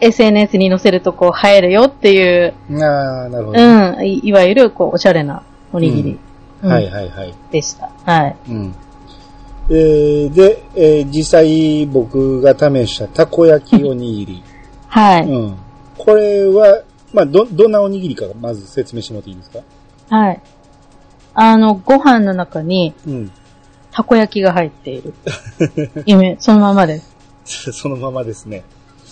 [0.00, 3.60] う、SNS に載せるとこう映えるよっていう、ああ、なるほど。
[3.60, 5.42] うん、いいわゆるこうおしゃれな
[5.72, 6.18] おにぎり、
[6.62, 7.34] うんはいはいはい。
[7.52, 7.90] でした。
[8.04, 8.36] はい。
[8.48, 8.74] うん。
[9.70, 14.42] えー、で、えー実際僕が試したたこ焼きおにぎり。
[14.88, 15.26] はい。
[15.26, 15.56] うん。
[15.96, 19.60] これは、まあ、ど、どんなおにぎりかまず説明してもらっていいですか？
[20.16, 20.40] はい。
[21.34, 23.30] あの、ご飯の中にうん。
[23.90, 25.14] たこ焼きが入っている。
[26.04, 26.98] 夢、そのままで
[27.44, 27.72] す。
[27.72, 28.64] そのままですね。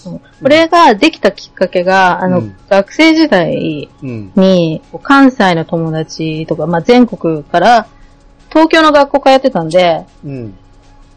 [0.04, 4.32] これができたきっかけが、あの、うん学生時代うん。
[4.34, 7.86] に、関西の友達とか、まあ、全国から、
[8.52, 10.54] 東京の学校通ってたんで、うん。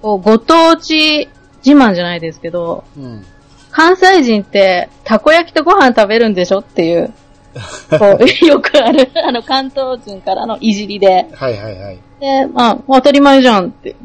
[0.01, 1.29] こうご当地
[1.65, 3.25] 自慢じゃないですけど、うん。
[3.71, 7.11] 関西人って、たこ焼きとご飯食べるんでしょっていう、
[7.99, 11.99] こう、よくある、あの、関東人からのいじりで、はいはいはい。
[12.19, 13.95] で、まあ、当たり前じゃんって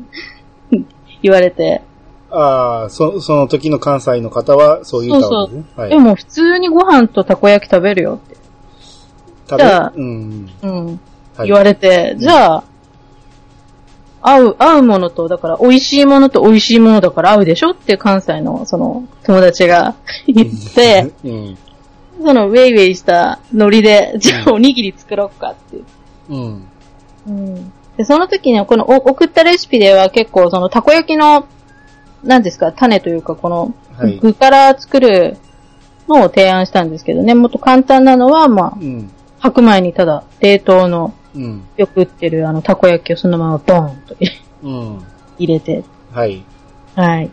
[1.22, 1.82] 言われて、
[2.32, 5.72] ああ、そ、その時の関西の方はそう言ったわけですね。
[5.76, 5.90] はい。
[5.90, 8.36] でも普通にご飯とたこ焼き食べるよって、
[9.48, 10.50] 食じゃあうん。
[10.62, 10.86] うん、
[11.36, 12.64] はい言われて、じゃあ、
[14.22, 19.94] 合う、合うものと、だから美味しいものと美味しいものだから合うでしょって関西のその友達が
[20.26, 21.58] 言って、うん。
[22.22, 25.84] そのウェイウェイしたノリで、じゃあおにぎり作ろうかっていう。
[26.28, 26.68] うん。
[27.26, 27.72] うん。
[27.96, 31.46] で、その時にこのお送ったレシピでは結構そのたこ焼きの、
[32.22, 34.18] 何ですか、種というかこのはい。
[34.18, 35.36] 具から作る
[36.08, 39.10] のを提案したんですけどね、もっと簡単なのは、まあ、うん。
[39.38, 41.64] 白米にただ冷凍のうん。
[41.76, 44.16] よく売ってるあのたこ焼きをそのままボーンと
[44.62, 45.04] うん。
[45.38, 46.42] 入れて、はい。
[46.94, 47.30] はい。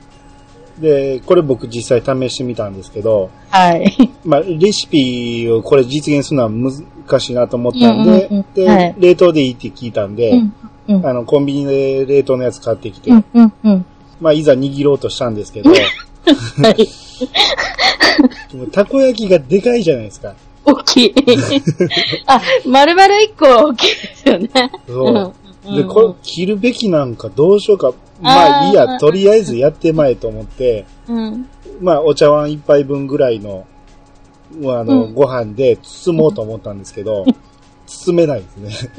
[0.79, 4.11] で、これ僕実際試してみたんですけど、はい。
[4.23, 10.53] まあ、レシピをこれ実現するのは難しいなと思ったんで、うんうんうんで、はい冷凍でいいって聞いたんで、うん。
[10.87, 11.05] うん。
[11.05, 13.25] あの、コンビニで冷凍のやつ買ってきて、うん。
[13.33, 13.53] うん。
[13.63, 13.85] うん。
[14.21, 15.75] まあ、いざ握ろうとしたんですけど、 は
[16.71, 16.87] い。
[18.71, 20.33] たこ焼きがでかいじゃないですか。
[20.67, 21.13] 大きい。
[22.27, 24.49] あ、丸々一個大きいですよね。
[24.87, 25.13] そう。
[25.13, 27.93] うんで、これ、切るべきなんかどうしようか。
[28.21, 31.49] まあいいや、とりあえずやってまえと思って、うん。
[31.81, 33.67] まあお茶碗一杯分ぐらいの、
[34.61, 37.25] まああの、うんご飯で包もうと思ったんですけど、
[37.85, 38.91] 包めないですね。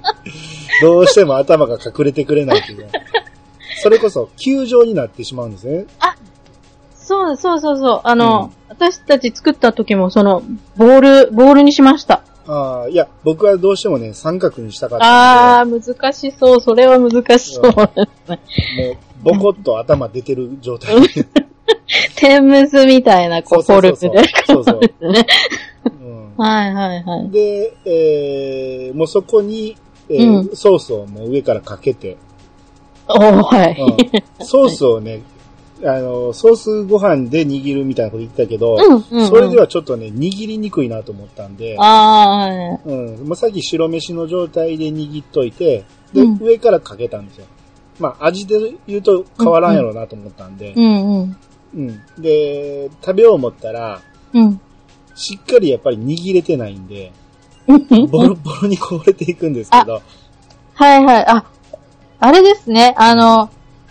[0.80, 2.98] どうしても頭が隠れてくれないというか。
[3.80, 5.84] それこそ、球状になってしまうんですね。
[7.08, 8.00] そうそうそうそう。
[8.04, 10.42] あの、うん、私たち作った時もその、
[10.76, 12.22] ボール、ボールにしました。
[12.46, 16.60] ああ、いや、僕はどうしてもね、三角にしたかったああ、難しそう。
[16.60, 17.72] それは難しそう。
[17.72, 17.88] もう、
[19.22, 20.96] ボコッと頭出てる状態。
[22.16, 24.28] 天むすみたいな、こう、フォルムで。
[24.46, 25.10] そうそう。
[25.10, 25.26] ね。
[26.36, 27.30] はいはいはい。
[27.30, 29.78] で、えー、もうそこに、
[30.10, 32.18] えーソースをもう上からかけて、
[33.08, 33.80] おーはい。
[33.80, 35.22] うんソースをね、
[35.84, 47.46] あの、ソースご飯で握るみたいなこと言ってたけど、うんうんうんそれではちょっとね、握りにくいなと思ったんで、ああ、うん、もうさっき白飯の状態で握っといて、で、うん上からかけたんですよ。
[47.98, 51.36] まあ、味で言うと変わらんやろうなと思ったんで、うんうん。
[51.74, 52.02] うん。
[52.18, 54.00] で、食べよう思ったら、
[54.32, 54.60] うん。
[55.14, 57.12] しっかりやっぱり握れてないんで、
[57.66, 60.00] うんボロボロにこぼれていくんですけど、
[60.74, 61.26] はいはい。
[61.26, 61.44] あ、
[62.20, 62.94] あれですね。
[62.96, 63.50] あの、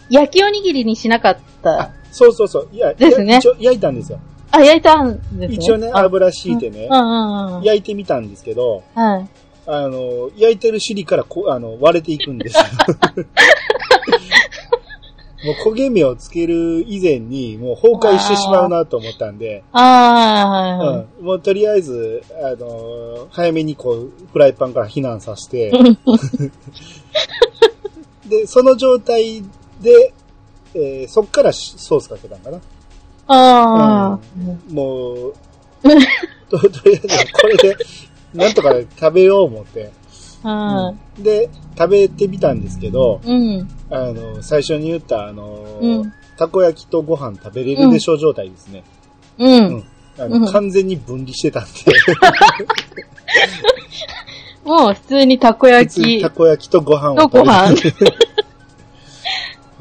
[0.09, 1.91] 焼きおにぎりにしなかったあ。
[2.11, 2.69] そうそうそう。
[2.71, 4.19] いや、ですねや一応焼いたんですよ。
[4.51, 5.47] あ、焼いたんですね。
[5.51, 7.63] 一応ね、あ油敷いてねう、んうんうん。
[7.63, 9.27] 焼いてみたんですけど、はい。
[9.67, 12.63] あの、焼いてる尻からこあの割れていくんですよ。
[15.45, 21.05] もう焦げ目をつける以前に、もう崩壊してしまうなと思ったんで、ああ、はいはい。
[21.19, 25.71] うん、もうとりあえず、あの、早めにこう、フライパンから避難させて、
[28.27, 29.43] で、その状態
[29.81, 30.13] で、
[30.73, 32.57] えーそっからソースかけたんかな。
[33.27, 34.19] ああ。
[34.69, 35.33] もう、
[36.49, 37.77] と、とりあえずこれで、
[38.33, 39.91] なんとか食べよう思って。
[40.43, 43.31] はで、食べてみたんですけど、い。
[43.31, 43.67] うん。
[43.89, 48.83] あの、最初に言った、あの、うんたこ焼きとご飯食べれるでしょう状態ですね。
[49.39, 49.83] うん。
[50.19, 51.69] あの、うん完全に分離してたんで、
[54.63, 56.29] もう普通にたこ普焼きた。
[56.29, 58.17] こ焼きとご飯をとご飯食べる。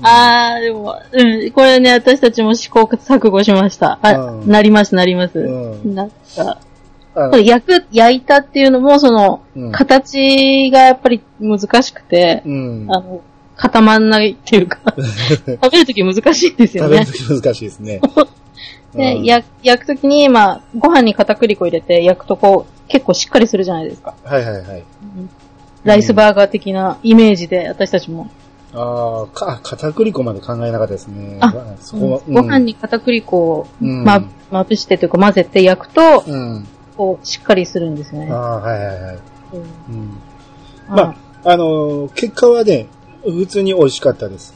[0.03, 1.51] ああ、でも、うん。
[1.53, 3.99] これね、私たちも試行錯誤しました。
[4.03, 5.39] あ、うんなります、なります。
[5.39, 6.59] うんなんか、
[7.15, 12.87] あの焼く、焼いたっていうのも、その、うん形がやっぱり難しくて、うん。
[12.91, 13.23] あの、
[13.57, 17.29] 固まんないっていうか、 食べるとき難しいんですよね食べる。
[17.29, 18.01] とき難しいですね。
[18.95, 24.15] で、 うん焼焼くときに、まあ、ご飯に片栗粉入れて焼くとこう、結構しっかりするじゃないですか。
[24.25, 24.83] はいはいはい。
[25.85, 28.29] ライスバーガー的なイメージで、私たちも。
[28.77, 31.39] ああ、か、片栗粉まで考えなかったですね。
[31.41, 36.67] あまそこは、ご飯に片栗粉を、うんま、まぶしてというか混ぜて焼くと、うん。
[36.97, 38.31] こう、しっかりするんですよね。
[38.31, 39.19] ああ、はいはいはい。
[39.89, 40.11] うんうん。
[40.89, 42.87] まあ、あのー結果はね、
[43.25, 44.55] 普通に美味しかったです。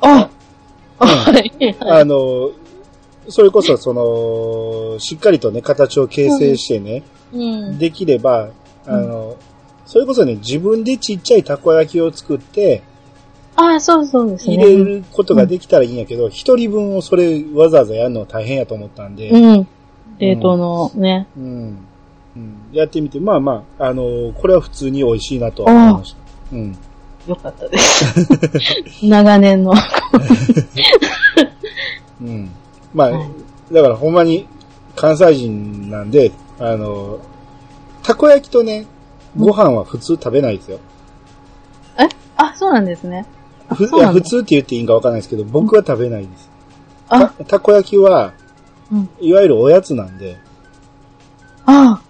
[0.00, 0.28] あ、
[0.98, 1.76] あ、 はい。
[1.80, 2.62] あのー
[3.28, 7.38] それこそ、その、しっかりとね、形を形成してね、う
[7.72, 7.78] ん。
[7.78, 8.48] できれば、
[8.84, 9.36] あの、
[9.86, 12.82] それこそね、自分でちっちゃいたこ焼きを作って、
[13.56, 14.54] あ、そうそうですね。
[14.56, 19.68] 入れることができたらいいんやけど、一、人分をそれわざわざやるの大変やと思ったんで、うん。
[20.18, 21.26] 冷凍のね。
[21.36, 21.78] うん。
[22.36, 22.56] うん。
[22.72, 26.18] やってみて、まあまあ、あのーこれは普通に美味しいなとは思いました。
[26.56, 26.76] うん。
[27.28, 29.04] よかったです。
[29.06, 29.72] 長年の。
[32.20, 32.50] うん。
[32.94, 33.28] まあ、はい
[33.72, 34.46] だからほんまに
[34.94, 37.18] 関西人なんで、あのー
[38.02, 38.86] たこ焼きとね、
[39.36, 40.78] ご飯は普通食べないですよ。
[41.98, 42.08] え？
[42.36, 43.24] あ、そうなんですね。
[43.70, 46.50] いや、普通って言っていいんかわかんないですけど、僕は食べないです。
[47.08, 48.32] あ、たたこ焼きは、
[48.90, 49.08] うん。
[49.20, 50.36] いわゆるおやつなんで、
[51.66, 52.02] あ、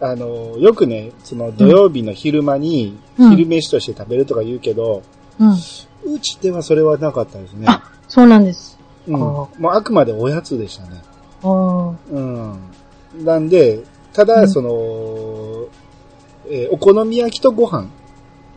[0.00, 5.02] あのーよくね、その土曜日の昼間に、うん昼飯として食べるとか言うけど、
[5.40, 5.50] うん。
[5.50, 7.66] うちではそれはなかったですね。
[7.68, 8.78] あ、そうなんです。
[9.08, 9.14] うん。
[9.16, 11.02] あもうあくまでおやつでしたね。
[11.42, 13.24] あーうん。
[13.24, 13.80] なんで、
[14.12, 14.68] ただ、うんその、
[16.50, 17.86] えーお好み焼きとご飯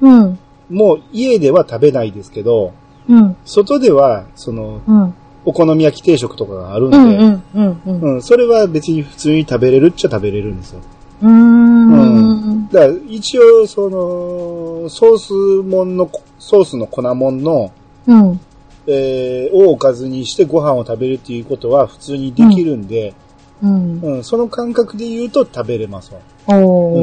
[0.02, 0.40] うん。
[0.72, 2.74] も家では食べないですけど、
[3.10, 3.36] うん。
[3.46, 5.14] 外では、その、うん。
[5.44, 7.04] お好み焼き定食とかがあるんうで、ん。
[7.06, 7.44] うん。
[7.56, 7.82] うん。
[7.86, 8.14] うん。
[8.16, 10.82] うんそれは別に普通に食べれるっちゃ食べれるんですよ。
[11.24, 12.68] うーん。
[12.72, 15.34] だから一応、その、ソース
[15.68, 16.10] もんの、
[16.40, 17.72] ソースの粉もんの、
[18.08, 18.40] うん。
[18.88, 23.14] えーをおかずにしてご飯を食べるっていうことは普通にできるんで、
[23.62, 24.02] うん。
[24.02, 26.20] うんその感覚で言うと食べれますわ。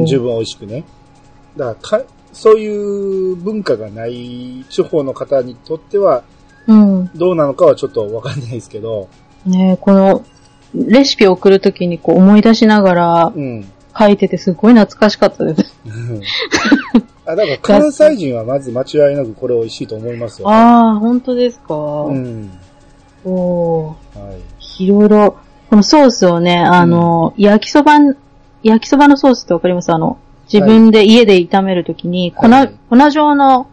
[0.05, 0.83] 十分美味しくね。
[1.55, 6.23] だからか、そういう文化がない地方の方にとっては、
[6.67, 7.11] うん。
[7.15, 9.07] どうなのかはちょっとわかんないですけど、
[9.45, 10.23] ねこの、
[10.75, 13.67] レシピを送るときにこう思い出しながらうん。
[13.97, 15.75] 書いててすごい懐かしかったです。
[17.25, 20.47] あ、だから 関西人はまず間違いなくこれ美味しいと思いますよ。
[20.49, 21.73] ああ、本当ですか？
[21.75, 22.51] うん。
[23.25, 24.19] おー。
[24.19, 24.31] は
[24.79, 24.83] い。
[24.83, 25.35] いろいろ、
[25.69, 28.15] このソースをね、あの、焼きそばん、
[28.63, 29.91] 焼きそばのソースってわかります？
[29.91, 30.17] あの、
[30.51, 33.67] 自分で家で炒めるときに、粉、はい粉状の、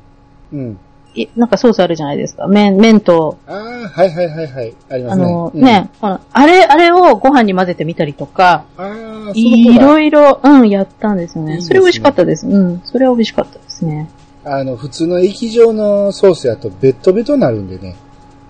[0.53, 0.79] うん。
[1.15, 2.47] いなんかソースあるじゃないですか。
[2.47, 3.55] 麺、麺と、ああ、
[3.89, 4.75] はいはいはいはい。
[4.91, 5.25] ありまあすね。
[5.25, 11.53] の、うんね、このあれ、あれをご飯に混ぜてみたりとか、ああ、そのいろいろ、うん、やったんですよね。
[11.53, 12.47] いいねそれ美味しかったです。
[12.47, 14.11] うん、それは美味しかったですね。
[14.45, 17.97] あの、普通の液状のソースやとベッドベトになるんでね。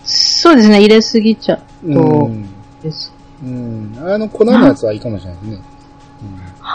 [0.03, 2.47] そうですね、入れすぎちゃうとん。
[2.83, 3.13] です。
[3.43, 3.97] うん。
[4.05, 5.63] あの粉のやつはいいかもしれないですね。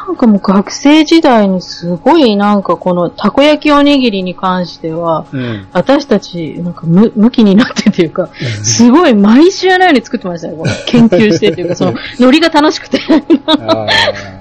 [0.08, 5.40] なんかもう学生時代にすごいなんかこのたこ焼きおにぎりに関しては、うん。
[5.40, 5.68] うん。
[5.74, 8.30] 私たちなんか無無気になってっていうか、
[8.64, 10.56] すごい毎週のように作ってましたね。
[10.58, 13.00] この 研究してっていうか、そのノリが楽しくて。
[13.48, 13.88] ああ、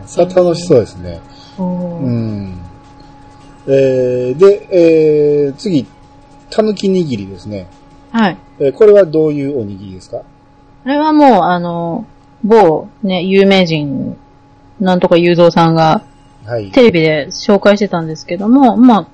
[0.07, 1.21] それは楽しそうですね。
[1.59, 2.59] ううんん。
[3.67, 5.85] えー、で、えー、次、
[6.49, 7.67] たぬき握りですね。
[8.13, 8.37] はい。
[8.61, 10.19] えーこれはどういうおにぎりですか？
[10.19, 10.25] こ
[10.85, 12.05] れはもう、あの、
[12.45, 14.17] 某ね、有名人、
[14.81, 16.03] なんとか雄三さんが
[16.47, 16.71] はい。
[16.73, 19.07] テレビで紹介してたんですけども、まあ、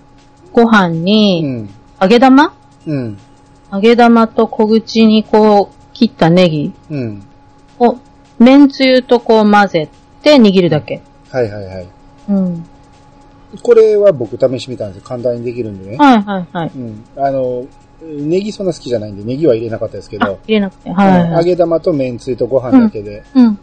[0.53, 1.69] ご飯うに、ん。
[2.01, 2.55] 揚げ玉？
[2.87, 3.19] うん。
[3.73, 7.23] 揚げ玉と小口にこう、切ったネギうん。
[7.81, 7.97] を、
[8.39, 9.89] 麺つゆとこう混ぜ
[10.23, 11.03] て握るだけ。
[11.31, 11.89] はいはいはい。
[12.29, 12.65] うん。
[13.63, 15.05] これは僕試してみたんですよ。
[15.05, 15.97] 簡単にできるんでね。
[15.97, 16.71] はいはいはい。
[16.75, 17.05] うん。
[17.17, 17.67] あの、
[18.03, 20.91] ネギそんな好きじゃないんで、ネギは入れなかったですけあど、入れなくて。
[20.91, 21.45] はいはい揚はい。
[21.45, 23.59] げ玉と麺つゆとご飯だけで、うん。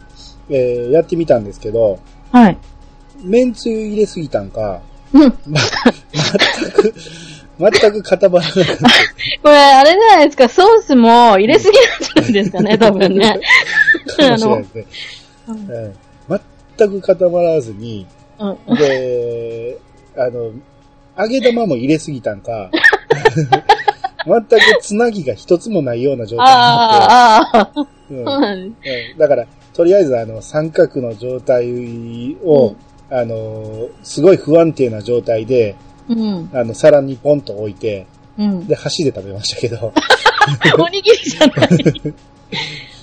[0.50, 1.98] えーやってみたんですけど、
[2.32, 2.58] はい。
[3.22, 4.80] 麺つゆ入れすぎたんか、
[5.12, 5.30] うん。
[5.30, 6.94] こま、全く、
[7.80, 8.72] 全く固まらなくて、
[9.44, 11.78] れ、あれじゃないですか、ソースも入れすぎ
[12.20, 13.40] なんじゃないですかね、 多分ね。
[14.16, 14.86] かもしれないですね。
[15.48, 15.94] うんうん
[16.76, 18.06] 全く固まらずに、
[18.38, 18.76] うん。
[18.76, 19.78] で、
[20.16, 20.50] あの、
[21.16, 22.70] 揚げ玉も入れすぎたんか、
[24.26, 28.16] 全くつなぎが一つもないような状態になああ、ああ、って、う。
[28.16, 28.74] うん
[29.18, 32.76] だから、とりあえずあの、三角の状態を、
[33.10, 35.76] あの、すごい不安定な状態で、
[36.08, 36.50] うん。
[36.52, 38.06] あの、皿にポンと置いて、
[38.38, 38.66] うん。
[38.66, 39.92] で、箸で食べましたけど、
[40.78, 42.14] おにぎりじゃない。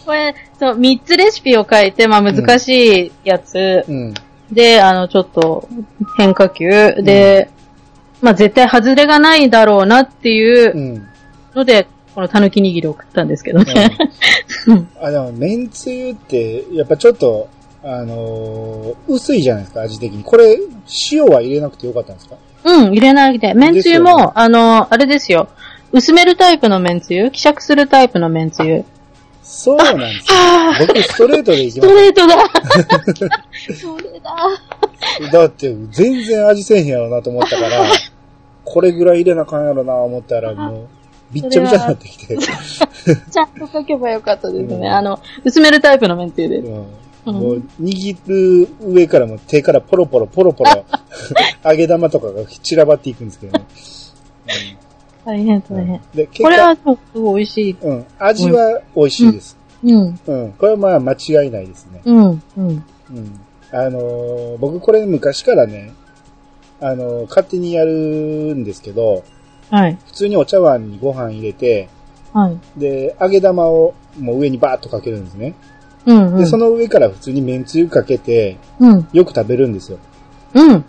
[0.06, 4.14] これ、そう、三つレシピを書いて、まあ難しいやつ、うん。
[4.52, 5.68] で、あの、ちょっと
[6.18, 7.50] 変化球で、
[8.22, 11.08] まあ絶対外れがないだろうなっていううん。
[11.54, 13.98] ので、このたぬき握りを食ったんですけどね。
[15.02, 17.48] あ、でも、麺つゆって、やっぱちょっと、
[17.84, 20.24] あのー薄いじゃないですか、味的に。
[20.24, 20.58] これ、
[21.12, 22.36] 塩は入れなくてよかったんですか？
[22.64, 23.54] うん、入れないで。
[23.54, 25.48] 麺つゆも、ねあの、あれですよ。
[25.92, 27.32] 薄めるタイプの麺つゆ？
[27.32, 28.84] 希釈するタイプの麺つゆ？
[29.44, 30.38] そうなんですよ。
[30.38, 32.36] ああ、僕、ストレートでいきスまトレートだ
[33.76, 34.36] それだ
[35.26, 35.32] す。
[35.32, 37.86] だって、全然味せえへんやろなと思ったから、
[38.64, 40.88] これぐらい入れなあかんやろな思ったら、もう、
[41.32, 42.38] びっちゃびちゃになってきて。
[42.38, 44.76] ちゃんと書けばよかったですね。
[44.76, 46.68] うんあの、薄めるタイプの麺つゆです。
[46.68, 46.86] うんうん
[47.24, 50.86] もう、握る上からも手からポロポロポロポロ、
[51.64, 53.66] 揚げ玉とかが散らばっていくんですけどね。
[55.24, 56.02] 大変うん大変。
[56.16, 57.76] で、結これはすごい美味しい。
[57.80, 59.58] うん、味は美味しいです。
[59.84, 62.02] うん、うん、これはまあ間違いないですね。
[62.06, 62.42] うん、うん。
[62.58, 62.84] うん。
[63.72, 65.94] あのー僕これ昔からね、
[66.80, 69.24] あのー勝手にやるんですけど、
[69.72, 71.90] はい、普通にお茶碗にご飯入れて、
[72.34, 72.80] はい。
[72.80, 75.56] で、揚げ玉をもう上にバーッとかけるんですね。
[76.06, 76.48] うん、うで、ん。
[76.48, 79.98] その上から普通に麺つゆかけて、うん、よく食べるんですよ。
[80.54, 80.86] うん。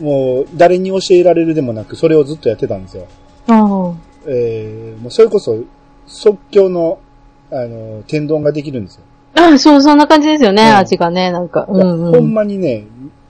[0.00, 3.06] もう、誰に教えられるでもなく、それをずっとやってたんですよ。
[3.48, 3.94] ああ。
[4.26, 5.58] えー、もうそれこそ、
[6.06, 6.98] 即興の、
[7.50, 9.02] あのー天丼ができるんですよ。
[9.34, 11.66] あそう、そんな感じですよね、うん味がね、なんか。
[11.68, 12.12] うん、うん。
[12.12, 12.84] ほんまにね、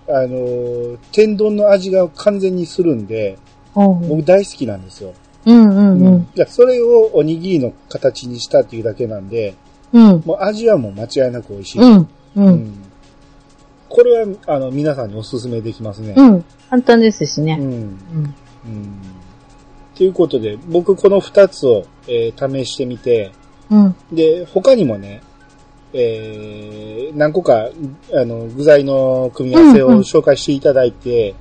[0.09, 3.38] あのー天丼の味が完全にするんで、うん、
[3.74, 5.14] 僕大好きなんですよ。
[5.46, 6.20] うん、うん、うん。
[6.22, 9.54] いやそれをおにぎりの形にしたっていうだけなんで、
[9.92, 11.80] うん、もう味はもう間違いなく美味しい。
[11.80, 12.08] うん、う。
[12.36, 12.90] うんん
[13.90, 16.14] これは、あの、皆さんにお勧めできますね。
[16.16, 16.44] うん。
[16.70, 17.58] 簡単ですしね。
[17.60, 17.66] うん。
[17.66, 17.74] うん。
[17.74, 18.94] うん。
[19.96, 23.32] ということで、僕この二つを、えー試してみて、
[23.68, 23.96] うん。
[24.12, 25.22] で、他にもね、
[25.92, 27.68] えー、何個か、
[28.14, 31.34] あの、具材の組み合わせをうんうん紹介していただいて、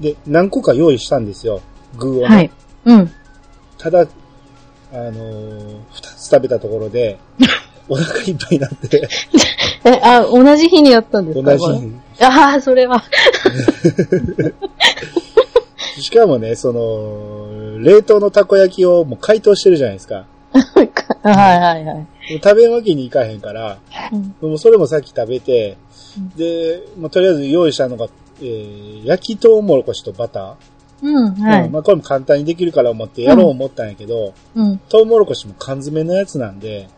[0.00, 1.60] で、何個か用意したんですよ。
[1.96, 2.26] 具をね。
[2.26, 2.50] はい。
[2.86, 3.12] うん。
[3.78, 7.18] ただ、あのー二つ食べたところで、
[7.88, 9.08] お腹いっぱいになって、
[9.84, 13.02] え、あ、同じ日にやったんです同じかこれああ、それは。
[15.98, 20.26] しかもね、その、冷凍のたこ焼きをもう解凍してるじゃないですか。
[20.52, 22.06] はいはいはい。
[22.42, 23.78] 食べんわけにいかへんから、
[24.12, 25.76] うんもうそれもさっき食べて
[26.18, 28.08] うん、で、もうとりあえず用意したのが、
[28.40, 30.54] えー、焼きとうもろこしとバター。
[31.02, 31.66] うん、はい。
[31.66, 34.78] うんまあこれも簡単にできるから思ってやろう思ったんやけど、うん。
[34.78, 36.88] とうもろこしも缶詰のやつなんで、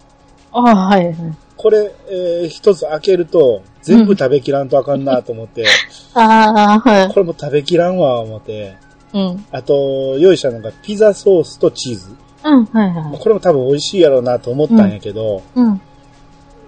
[0.53, 1.15] ああ、はいはい。
[1.57, 5.65] これ、えー一つ開けると、全部食べきらんとあかんなと思って、
[6.15, 7.09] ああ、はい。
[7.09, 8.77] これも食べきらんわ、思って。
[9.13, 9.47] うん。
[9.51, 12.17] あと、用意したのがピザソースとチーズ。
[12.45, 13.19] うん、はいはい。
[13.19, 15.81] これも多分美味しいやろうなと思ったんやけど、うん。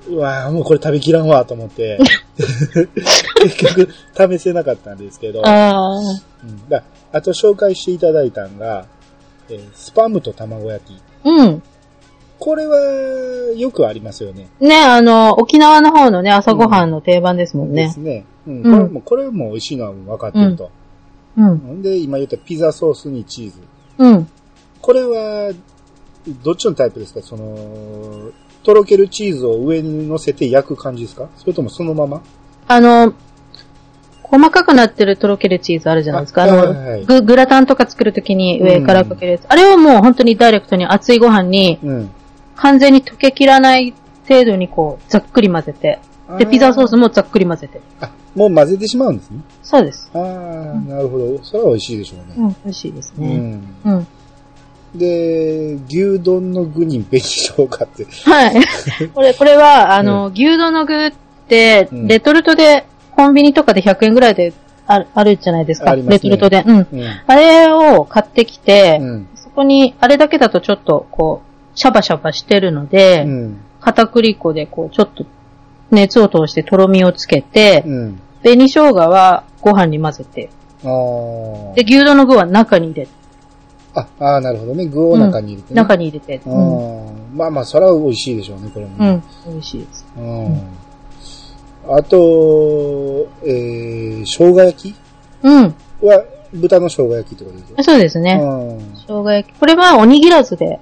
[0.09, 1.99] うわぁ、もうこれ食べきらんわと思って、
[2.37, 3.75] 結
[4.15, 6.03] 局試せなかったんですけど、ああ、う
[6.47, 6.83] んだ
[7.15, 8.87] あと紹介していただいたのが、
[9.49, 11.01] えースパムと卵焼き。
[11.25, 11.63] うん。
[12.41, 14.49] これはよくありますよね。
[14.59, 18.01] ね、あの、沖縄の方のね、朝ごはんの定番ですもんねです。
[18.01, 18.25] ね。
[18.47, 18.63] うん。
[18.63, 20.71] うんこれも、これも美味しいのは分かってると。
[21.37, 21.53] うん。
[21.55, 23.61] ん、で、今言ったピザソースにチーズ。
[23.99, 24.29] うん。
[24.83, 25.53] これは、
[26.43, 27.23] どっちのタイプですか？
[27.23, 28.31] その、
[28.65, 31.29] とろけるチーズを上に乗せて焼く感じですか？
[31.37, 32.23] それともそのまま？
[32.67, 33.15] あの、
[34.25, 36.45] 細かくなってるとろけるチーズあるじゃないですか。
[36.45, 39.47] ああはいググラタンとか作るときに上からかけるやつ。
[39.49, 42.11] あれをもう本当にダイレクトに熱いご飯にうん。
[42.57, 43.95] 完全に溶けきらない
[44.29, 45.99] 程度にこう、ざっくり混ぜて。
[46.39, 47.03] で、ピザソースも。
[47.03, 47.81] もざっくり混ぜて。
[48.01, 49.41] あ、もう混ぜてしまうんですね。
[49.63, 50.11] そうです。
[50.15, 51.45] ああ、なるほど。
[51.45, 52.35] それは美味しいでしょうね。
[52.39, 53.29] うん、美味しいですね。
[53.85, 53.93] うん。
[53.93, 54.07] うん。
[54.95, 58.07] で、牛丼の具に紅生姜って。
[58.25, 58.55] はい。
[59.13, 61.13] これ、これは、あの、牛丼の具っ
[61.49, 64.53] て、うんレトルトで、コンビニとかで100円ぐらいで
[64.87, 65.93] あるあるじゃないですか。
[65.93, 66.65] すねレトルトで。
[66.67, 66.77] うん。
[66.77, 66.87] うん。
[67.27, 69.29] あれを買ってきて、うん。
[69.35, 73.61] そこに、あれだけだとちょっと、こう、シャバシャバしてるので、うん。
[73.81, 75.25] 片栗粉で、こう、ちょっと、
[75.91, 78.21] 熱を通してとろみをつけて、うん。
[78.43, 80.51] 紅生姜はご飯に混ぜて。
[81.75, 83.13] で、牛丼の具は中に入れて、
[83.95, 84.87] あ、あーなるほどね。
[84.87, 85.77] 具を中に入れてね。
[85.77, 87.35] 中に入れて、ううん。
[87.35, 87.37] ん。
[87.37, 89.23] まあまあ、それは美味しいでしょうね、これもね。
[89.47, 89.53] うん。
[89.53, 90.05] 美味しいです。
[90.17, 90.61] うん。
[91.89, 94.95] あと、えー、生姜焼き？
[95.43, 95.75] うん。
[96.01, 97.77] は、豚の生姜焼きってことですよ。
[97.83, 98.39] そうですね。
[98.43, 98.79] うん。
[98.95, 99.59] 生姜焼き。
[99.59, 100.81] これはおにぎらずで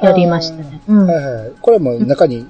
[0.00, 0.80] やりましたね。
[0.88, 1.52] うんはいはい。
[1.60, 2.46] これはもう中に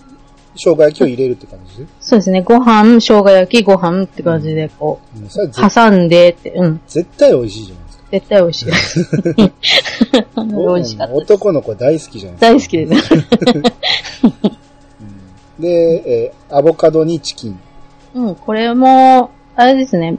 [0.55, 2.09] 生姜焼きを入れるって感じです？
[2.11, 2.43] そうですね。
[2.43, 6.80] ご飯、生姜焼き、ご飯って感じで、こうう、絶挟んでって、うん。
[6.86, 8.05] 絶対美味しいじゃないですか。
[8.12, 8.66] 絶対美味しい。
[10.76, 11.14] 美味しかった。
[11.14, 12.76] 男の子大好きじゃないですか。
[12.76, 14.53] 大好きです。
[15.62, 17.58] で、えーアボカドにチキン。
[18.14, 20.18] うん、これも、あれですね。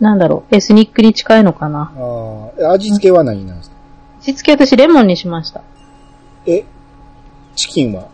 [0.00, 1.90] なんだろう、エスニックに近いのかな。
[1.96, 3.76] あー味付けは何なんですか、
[4.20, 5.62] 味付け私レモンにしました。
[6.44, 6.64] え、
[7.56, 8.08] チキンは？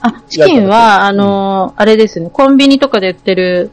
[0.00, 3.70] あ、チキンは、あのーあれですね、コンビニとかで売ってる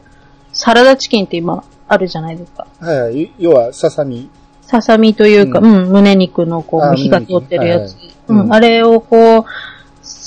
[0.52, 2.66] サラダチキンって今あるじゃないですか。
[2.80, 3.32] はいはい。
[3.38, 4.28] 要は、ささみ。
[4.62, 7.94] ささみというか、ううん、胸肉のこあう、火が通ってるやつ。
[7.94, 9.44] 胸肉ねはいはいうん、あれをこう、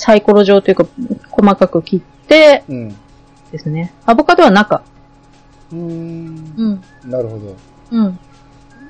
[0.00, 0.86] サイコロ状というか、
[1.30, 2.88] 細かく切ってうん。
[3.50, 3.92] ですね。
[4.06, 4.82] アボカドは中。
[5.72, 6.54] うーん。
[6.56, 7.10] うん。
[7.10, 7.56] なるほど。
[7.90, 8.18] うん。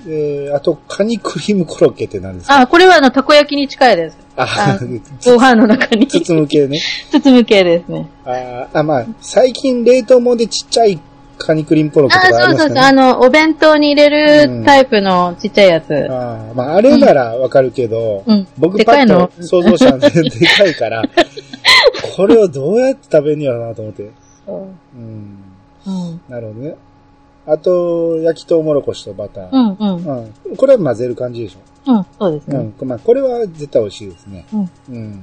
[0.06, 2.60] えー、あと、カニクリームコロッケって何ですか？
[2.60, 4.18] あ、これはあの、たこ焼きに近いです。
[4.36, 4.78] ああ
[5.24, 6.78] ご飯の中に包む系ね。
[7.10, 8.08] 包む系ですね。
[8.24, 11.00] あーあ、まあ、最近冷凍もんでちっちゃい
[11.38, 12.68] カニクリームコロッケとあ、かあそうそうそう。
[12.68, 13.00] りますかね。
[13.00, 15.92] あの、お弁当に入れるタイプのちっちゃいやつ。
[15.92, 18.46] あーまあ、あれならわかるけど、うん。
[18.58, 21.02] 僕パッと想像したんで、でかいから、
[22.16, 24.10] これをどうやって食べんやろなと思って。
[24.46, 25.38] そううん。
[25.86, 26.20] うん。
[26.28, 26.74] なるほどね。
[27.46, 29.48] あと、焼きとうもろこしとバター。
[29.50, 30.24] うん、うん。
[30.48, 30.56] うん。
[30.56, 31.92] これは混ぜる感じでしょ？
[31.92, 32.58] うん、そうですね。
[32.80, 32.88] うん。
[32.88, 34.44] まあ、これは絶対美味しいですね。
[34.52, 34.70] うん。
[34.90, 35.22] うん。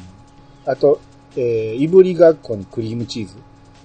[0.66, 1.00] あと、
[1.38, 3.34] えー、いぶりがっこにクリームチーズ。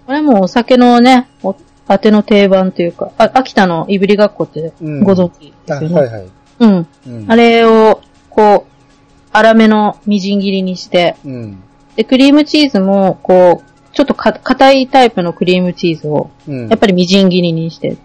[0.07, 1.55] これもお酒のね、お
[1.91, 6.01] 当ての定番というか、あ、秋田のいぶりがっこってうんご存知あ、ですよね。
[6.01, 6.29] はいはい。
[6.61, 6.87] うん。
[7.07, 7.25] うん。
[7.27, 8.65] あれを、こ
[9.33, 11.59] う、粗めのみじん切りにして、うん。
[11.97, 16.69] で、クリームチーズも、こう、ちょっとか、硬いタイプのクリームチーズを、うん。
[16.69, 17.97] やっぱりみじん切りにして、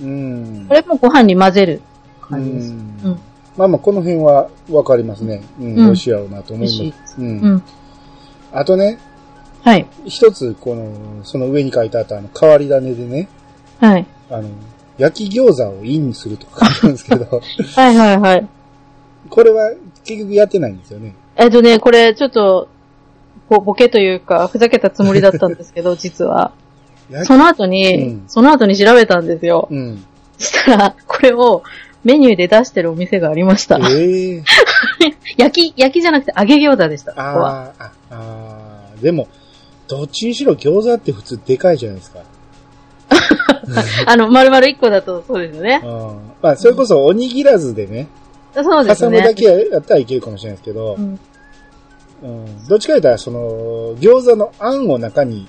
[0.00, 0.66] うん。
[0.68, 1.82] これもご飯に混ぜる
[2.20, 2.70] 感じです。
[2.70, 3.20] ううんん。
[3.56, 5.42] まあまあ、この辺はわかりますね。
[5.58, 5.66] うん。
[5.66, 7.20] うん美味しいやろうなと思います。
[7.20, 7.24] う。
[7.24, 7.62] うんん。
[8.52, 8.98] あとね、
[9.62, 9.86] はい。
[10.06, 13.28] 一つ、この、その上に書いてあったあの、変わり種でね、
[13.80, 14.06] はい。
[14.30, 14.48] あの、
[14.98, 17.40] 焼き餃子をインにするとか書いてあるんですけど、
[17.76, 18.48] はいはいはい。
[19.30, 19.72] これは
[20.04, 21.14] 結局やってないんですよね。
[21.36, 22.68] えっとね、これちょっと、
[23.48, 26.52] こうボケというか、ふざけたつもりだったんですけど、 実は。
[27.24, 29.68] その後に、うんその後に調べたんですよ。
[29.70, 30.04] うん。
[30.38, 31.62] そしたら、これを
[32.04, 33.78] メニューで出してるお店がありました。
[33.78, 34.42] ええ
[35.36, 37.72] 焼き、焼きじゃなくて揚げ餃子でした、ここは。
[37.78, 39.28] あーあ、あーでも、
[39.92, 42.20] どっちにしろ餃子って普通でかいじゃないですか。
[44.06, 45.82] あの、丸々1個だとそうですよね。
[45.84, 45.90] うん。
[46.40, 48.08] まあ、それこそおにぎらずでね、
[48.54, 49.18] そうですね。
[49.18, 51.20] 挟むだけやったらいけるかもしれないですけど、うん
[52.22, 55.46] うん、どっちか言ったら、その、餃子のあんを中に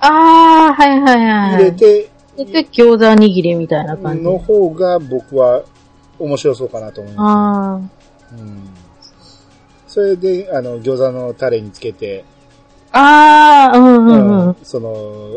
[0.00, 1.54] あー、はいはいはい。
[1.54, 4.22] 入れて、で、餃子握りみたいな感じ。
[4.24, 5.62] の方が僕は
[6.18, 7.80] 面白そうかなと思いまあ
[8.28, 8.40] す、ね。
[8.40, 8.68] うん。
[9.86, 12.24] それで、あの、餃子のタレにつけて、
[12.96, 14.56] ああ、うんうんうん。
[14.62, 14.90] その、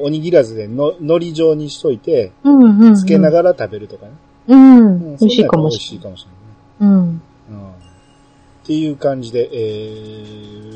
[0.04, 2.96] おにぎらずでの、海苔状にしといて、うんうんうん。
[2.96, 4.12] つけながら食べるとかね。
[4.48, 4.78] うん。
[4.78, 6.98] うん美味しいかもしれなんやったら美味しいかもしれないね。
[6.98, 7.00] うん。
[7.02, 7.70] うん
[8.64, 9.58] っていう感じで、え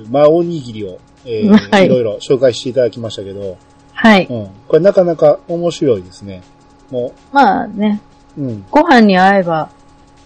[0.03, 3.57] ー、まあ、おにぎりを、えーはいいろいろ紹介していただきましたけど、
[3.93, 4.25] はい。
[4.25, 4.47] うん。
[4.67, 6.41] これなかなか面白いですね。
[6.89, 8.01] もまあね、
[8.35, 9.69] う、うん、ご飯に合えば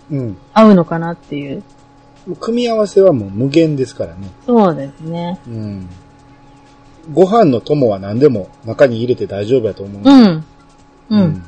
[0.10, 0.38] うん。
[0.54, 1.64] 合うのかなっていう
[2.40, 4.30] 組み合わせはもう無限ですからね。
[4.46, 5.40] そうですね。
[5.48, 5.90] うん。
[7.14, 10.02] ご飯の友は何でも中に入れて大丈夫やと思う。
[10.04, 10.46] うん。
[11.10, 11.44] うん。。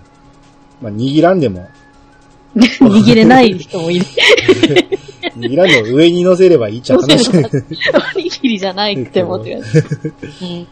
[0.82, 1.68] まあ、握らんでも、
[2.56, 4.06] 握れない人もいる。
[5.38, 7.30] 握らんでも上に乗せればいいっちゃう話。
[7.32, 7.64] 乗せ
[8.16, 9.56] おにぎりじゃないくてもって。
[9.56, 9.60] う
[10.46, 10.68] ん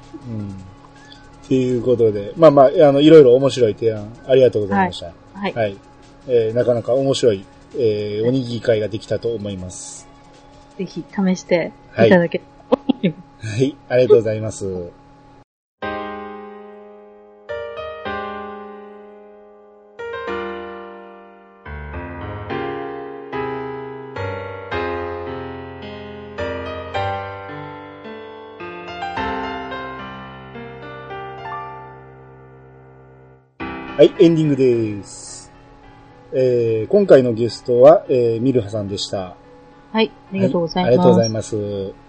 [1.49, 1.55] うん。
[1.55, 5.13] いうことで、まあまあ、あの、いろいろ面白い提案ありがとうございました。
[5.33, 5.53] はい。
[5.53, 5.77] はい。
[6.27, 7.45] えーなかなか面白い、
[7.77, 10.07] えーおにぎり会ができたと思います。
[10.77, 11.71] ぜひ試して
[12.05, 13.77] いただけたらと思いはい。
[13.87, 14.65] ありがとうございます。
[33.97, 35.51] はい、エンディングです。
[36.33, 39.35] えー今回のゲストは、えーミルハさんでした。
[39.91, 40.11] はい。
[40.31, 40.85] ありがとうございます。
[40.85, 42.06] はありがとうございます。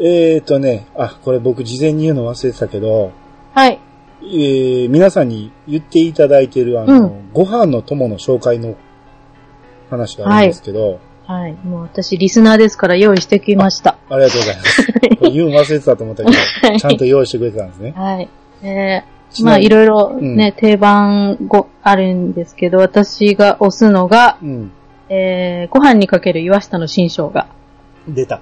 [0.00, 3.12] えーとね、あ、これ僕事前に言うの忘れてたけど、
[3.54, 3.78] はい。
[4.22, 8.76] えー皆さんに言っていただいてるあの、うご飯の友の紹介の
[9.90, 11.54] 話があるんですけど、はい。
[11.64, 13.98] もう私、リスナーですから用意してきました。
[14.08, 14.92] ありがとうございます。
[14.92, 17.92] これ言うの忘れてたと思ったけど、ちゃんと用意してくれてたんですね。
[17.92, 18.28] はい。
[18.62, 24.72] えー、まあ、いろいろうんね、定番ご、あるんですけど、私が推すのが、うん。
[25.08, 27.46] えー、ご飯にかける岩下の新生姜。
[28.08, 28.40] 出た。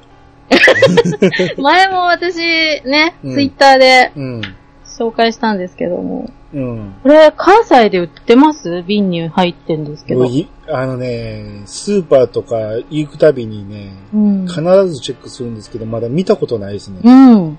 [1.59, 4.40] 前も私、ね、うんツイッターでうん。
[4.84, 6.94] 紹介したんですけども、うん。
[7.05, 8.82] これ、関西で売ってます？
[8.82, 10.24] 瓶に入ってんですけど。
[10.24, 12.57] いあのね、スーパーとか
[12.90, 14.46] 行くたびにね、うん。
[14.49, 17.01] 必ずチェックするんですけど、まだ見たことないですね。
[17.05, 17.59] うん。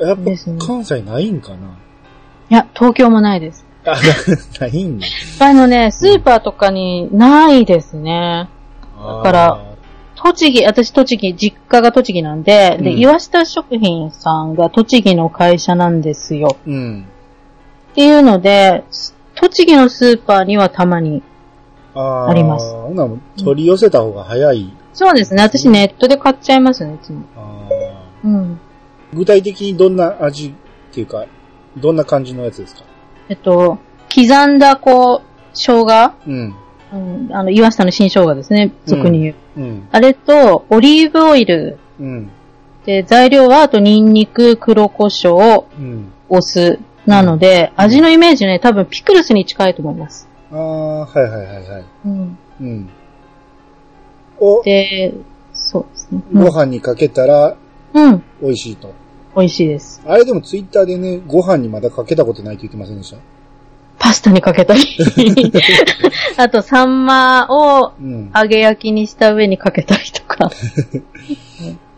[0.00, 0.30] やっぱ
[0.66, 1.56] 関西ないんかな？
[2.50, 3.64] いや、東京もないです。
[3.84, 3.94] あ、
[4.60, 5.06] ないんだ。
[5.38, 8.48] あのね、スーパーとかにないですね。
[8.98, 9.64] だから、
[10.22, 16.56] 栃木、私栃木、実家が栃木なんで、で、うん岩下食品さんが栃木の会社なんですよ。
[16.66, 17.06] うん。
[17.92, 18.84] っていうので、
[19.34, 21.22] 栃木のスーパーにはたまに。
[21.92, 23.08] あありますほな
[23.42, 24.72] 取り寄せた方が早い。
[24.92, 25.42] そうですね。
[25.42, 27.22] 私ネットで買っちゃいますね、いつも。
[27.36, 27.68] あ
[28.24, 28.52] うん。
[29.12, 30.52] ー具体的にどんな味っ
[30.94, 31.24] ていうか、
[31.76, 32.82] どんな感じのやつですか？
[33.28, 33.78] えっと、
[34.14, 36.54] 刻んだ、こう、生姜うん。
[36.92, 39.60] うん、あの、岩下の新生姜ですね、俗に言う。
[39.60, 39.88] うん。
[39.92, 41.78] あれと、オリーブオイル。
[42.00, 42.30] うん。
[42.84, 46.12] で、材料は、あと、ニンニク、黒胡椒、うん。
[46.28, 46.78] お酢。
[47.06, 50.28] なので、うん味のイメージね、多分ピクルスに近いと思います。
[50.52, 51.84] ああ、はいはいはいはい。
[52.04, 52.38] うん。
[52.60, 52.88] うん。
[54.38, 55.14] を、で、
[55.52, 56.22] そうですね。
[56.32, 57.56] ご飯にかけたら
[57.94, 58.22] うん。
[58.42, 58.92] 美味しいと。
[59.36, 60.02] 美味しいです。
[60.06, 63.16] あれでもツイッターでね、ご飯にまだかけたことないって言ってませんでした？
[64.00, 64.80] パスタにかけたり。
[66.38, 68.32] あと、サンマをうん。
[68.34, 70.50] 揚げ焼きにした上にかけたりとか。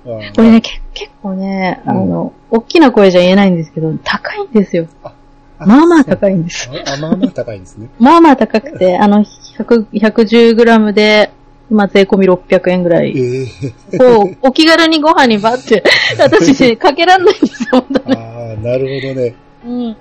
[0.05, 4.87] これね、け結構ね、あの、大きな声じゃ言えないんですけど、高いんですよ。
[5.05, 5.13] あ
[5.61, 6.69] まあまあ高いんです。
[6.69, 7.89] あ、まあまあ高いんですね。
[8.01, 11.31] まあまあ高くて、あの、100 110g で、
[11.71, 13.47] まあ税込み600円ぐらえい。
[13.93, 15.85] えこう、お気軽にご飯にバって、
[16.19, 18.17] 私ね、かけらんないんですよ、本当に。
[18.17, 19.35] ああ、なるほどね。
[19.65, 19.97] うん。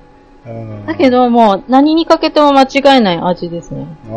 [0.88, 3.86] だけ、どもう、何にかけても間違いない味ですね。
[4.10, 4.16] ああ、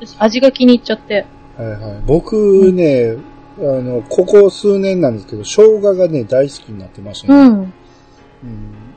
[0.00, 1.26] 私味が気に入っちゃって。
[1.56, 2.02] はいはい。
[2.06, 3.16] 僕ね、
[3.58, 7.34] あの、ここ数年なんですけど、生姜がね、大好きになってましたね。
[7.34, 7.52] うん。
[7.52, 7.74] うん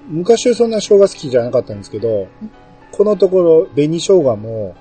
[0.09, 2.27] 昔はそんな生姜好きじゃなかったんですけど、
[2.91, 4.75] このところ、紅生姜も、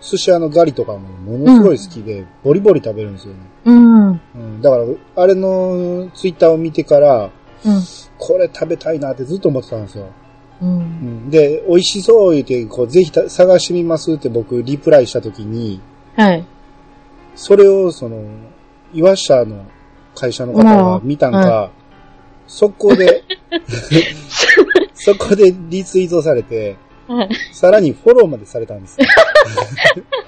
[0.00, 3.40] 寿司屋のガリとかもものすごい好きで、ボリボリ食べるんですよね。
[3.66, 4.08] うん。
[4.08, 4.84] うん、だから、
[5.16, 7.82] あれのツイッターを見てから、うん。
[8.18, 10.06] これ食べたいなってずっと思ってたんですよ。
[10.60, 10.64] う。
[10.64, 10.72] うん
[11.26, 15.80] ん、で、美味しそう言って、こう、ぜひた探してみますって僕、リプライしたときに、
[16.16, 16.44] はい。
[17.34, 18.22] それを、その、
[18.92, 19.64] 岩下の
[20.14, 21.70] 会社の方が見たんか、
[22.46, 23.24] 速攻で、
[24.94, 26.76] そこでリツイートされて、
[27.06, 27.28] はい。
[27.52, 29.06] さらにフォローまでされたんですよ。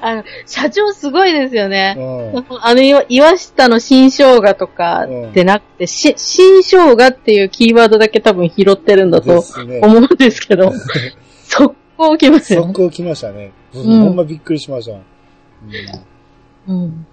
[0.00, 1.94] あの、社長すごいですよね。
[1.98, 9.44] うんあの、岩岩下の新生姜とかでなくて、し、新生姜っていうキーワードだけ多分拾ってるんだと。
[9.82, 10.72] 思うんですけど、
[11.44, 12.66] 速攻来ますよね。
[12.66, 13.52] 速攻来ましたね。
[13.74, 14.92] んほんまびっくりしました。
[14.92, 16.06] うん
[16.68, 17.06] うん。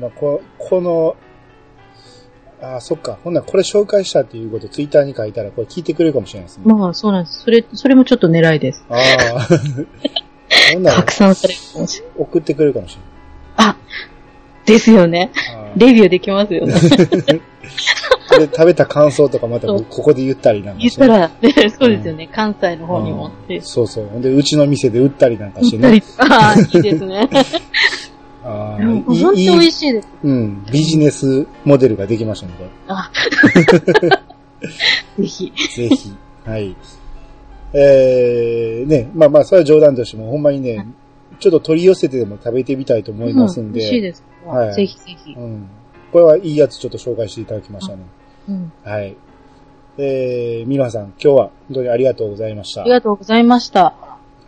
[0.00, 1.16] まあ、ここの、
[2.60, 3.18] ああ、そっか。
[3.22, 6.64] ほんならこれ紹介したっていうことツイッターに書いたらこれ聞いてくれるかもしれないですね。
[6.66, 7.42] まあ、そうなんです。
[7.42, 8.84] それ、それもちょっと狙いです。
[8.88, 9.48] ああ。
[10.90, 12.14] 拡散されるかもしれない。
[12.18, 13.00] 送ってくれるかもしれ
[13.56, 13.76] あ、
[14.64, 15.30] ですよね。
[15.76, 16.74] レビューできますよね。
[18.38, 21.06] で、食べた感想とかまたここで言ったりなんかして。
[21.06, 22.28] 言ったら、ね、 そうですよね。
[22.30, 23.60] 関西の方にもって。
[23.60, 24.20] そうそう。
[24.20, 26.06] で、うちの店で売ったりなんかして言ったりね。
[26.16, 27.28] とか、いいですね。
[28.44, 30.08] あ本当美い、いい味しいです。
[30.22, 33.10] うん、ビジネスモデルができましたね、こあ、
[35.18, 35.52] ぜひ。
[35.78, 35.88] れ。
[35.88, 36.12] ぜひ。
[36.46, 36.76] はい。
[37.72, 40.86] えー、ね、まあまあ、それは冗談としても、ほんまにね、
[41.38, 43.80] ちょっと取り寄せてでも食べてみたいと思いますんで。
[43.80, 44.24] 美味しいです。
[44.44, 45.32] はいぜひぜひ。
[45.32, 45.68] うん。
[46.12, 48.02] これはいいやつちょっと紹介していただきましたね。
[48.48, 48.72] うん。
[48.82, 49.16] はい。
[49.98, 51.34] えー、ミラさん、今日は
[51.68, 52.82] 本当にありがとうございました。
[52.82, 53.94] ありがとうございました。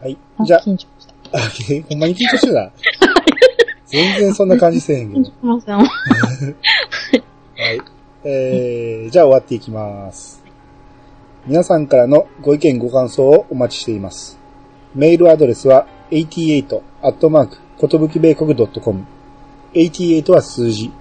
[0.01, 0.17] はい。
[0.39, 1.39] あじゃ緊張した。
[1.39, 1.41] あ、
[1.71, 2.73] えほんまに緊張してた？
[3.87, 5.31] 全然そんな感じせえへんけど 緊張。
[5.31, 5.77] しました。
[5.77, 7.81] はい。
[8.25, 10.40] えー、じゃあ終わっていきます。
[11.47, 14.39] 皆さんからのご意見ご感想をお待ちしています。
[14.95, 19.07] メールアドレスは88アットマーク、ことぶき米国 .com。
[19.73, 20.93] 88は数字。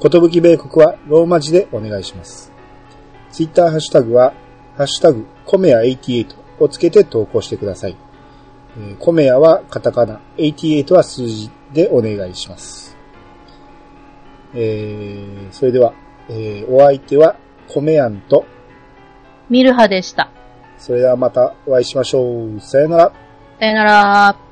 [0.00, 2.50] ことぶき米国はローマ字でお願いします。
[3.30, 4.34] ツイッターハッシュタグは、
[4.76, 7.96] ハッシュタグ、コメヤ88をつけて投稿してください。
[8.78, 12.96] えーコメヤはカタカナ、88は数字でお願いします。
[14.54, 15.92] えー、それでは、
[16.28, 17.36] えー、お相手は、
[17.68, 18.44] コメヤンと、
[19.50, 20.30] ミルハでした。
[20.78, 22.60] それではまたお会いしましょう。
[22.60, 23.12] さよなら。
[23.58, 24.47] さよなら。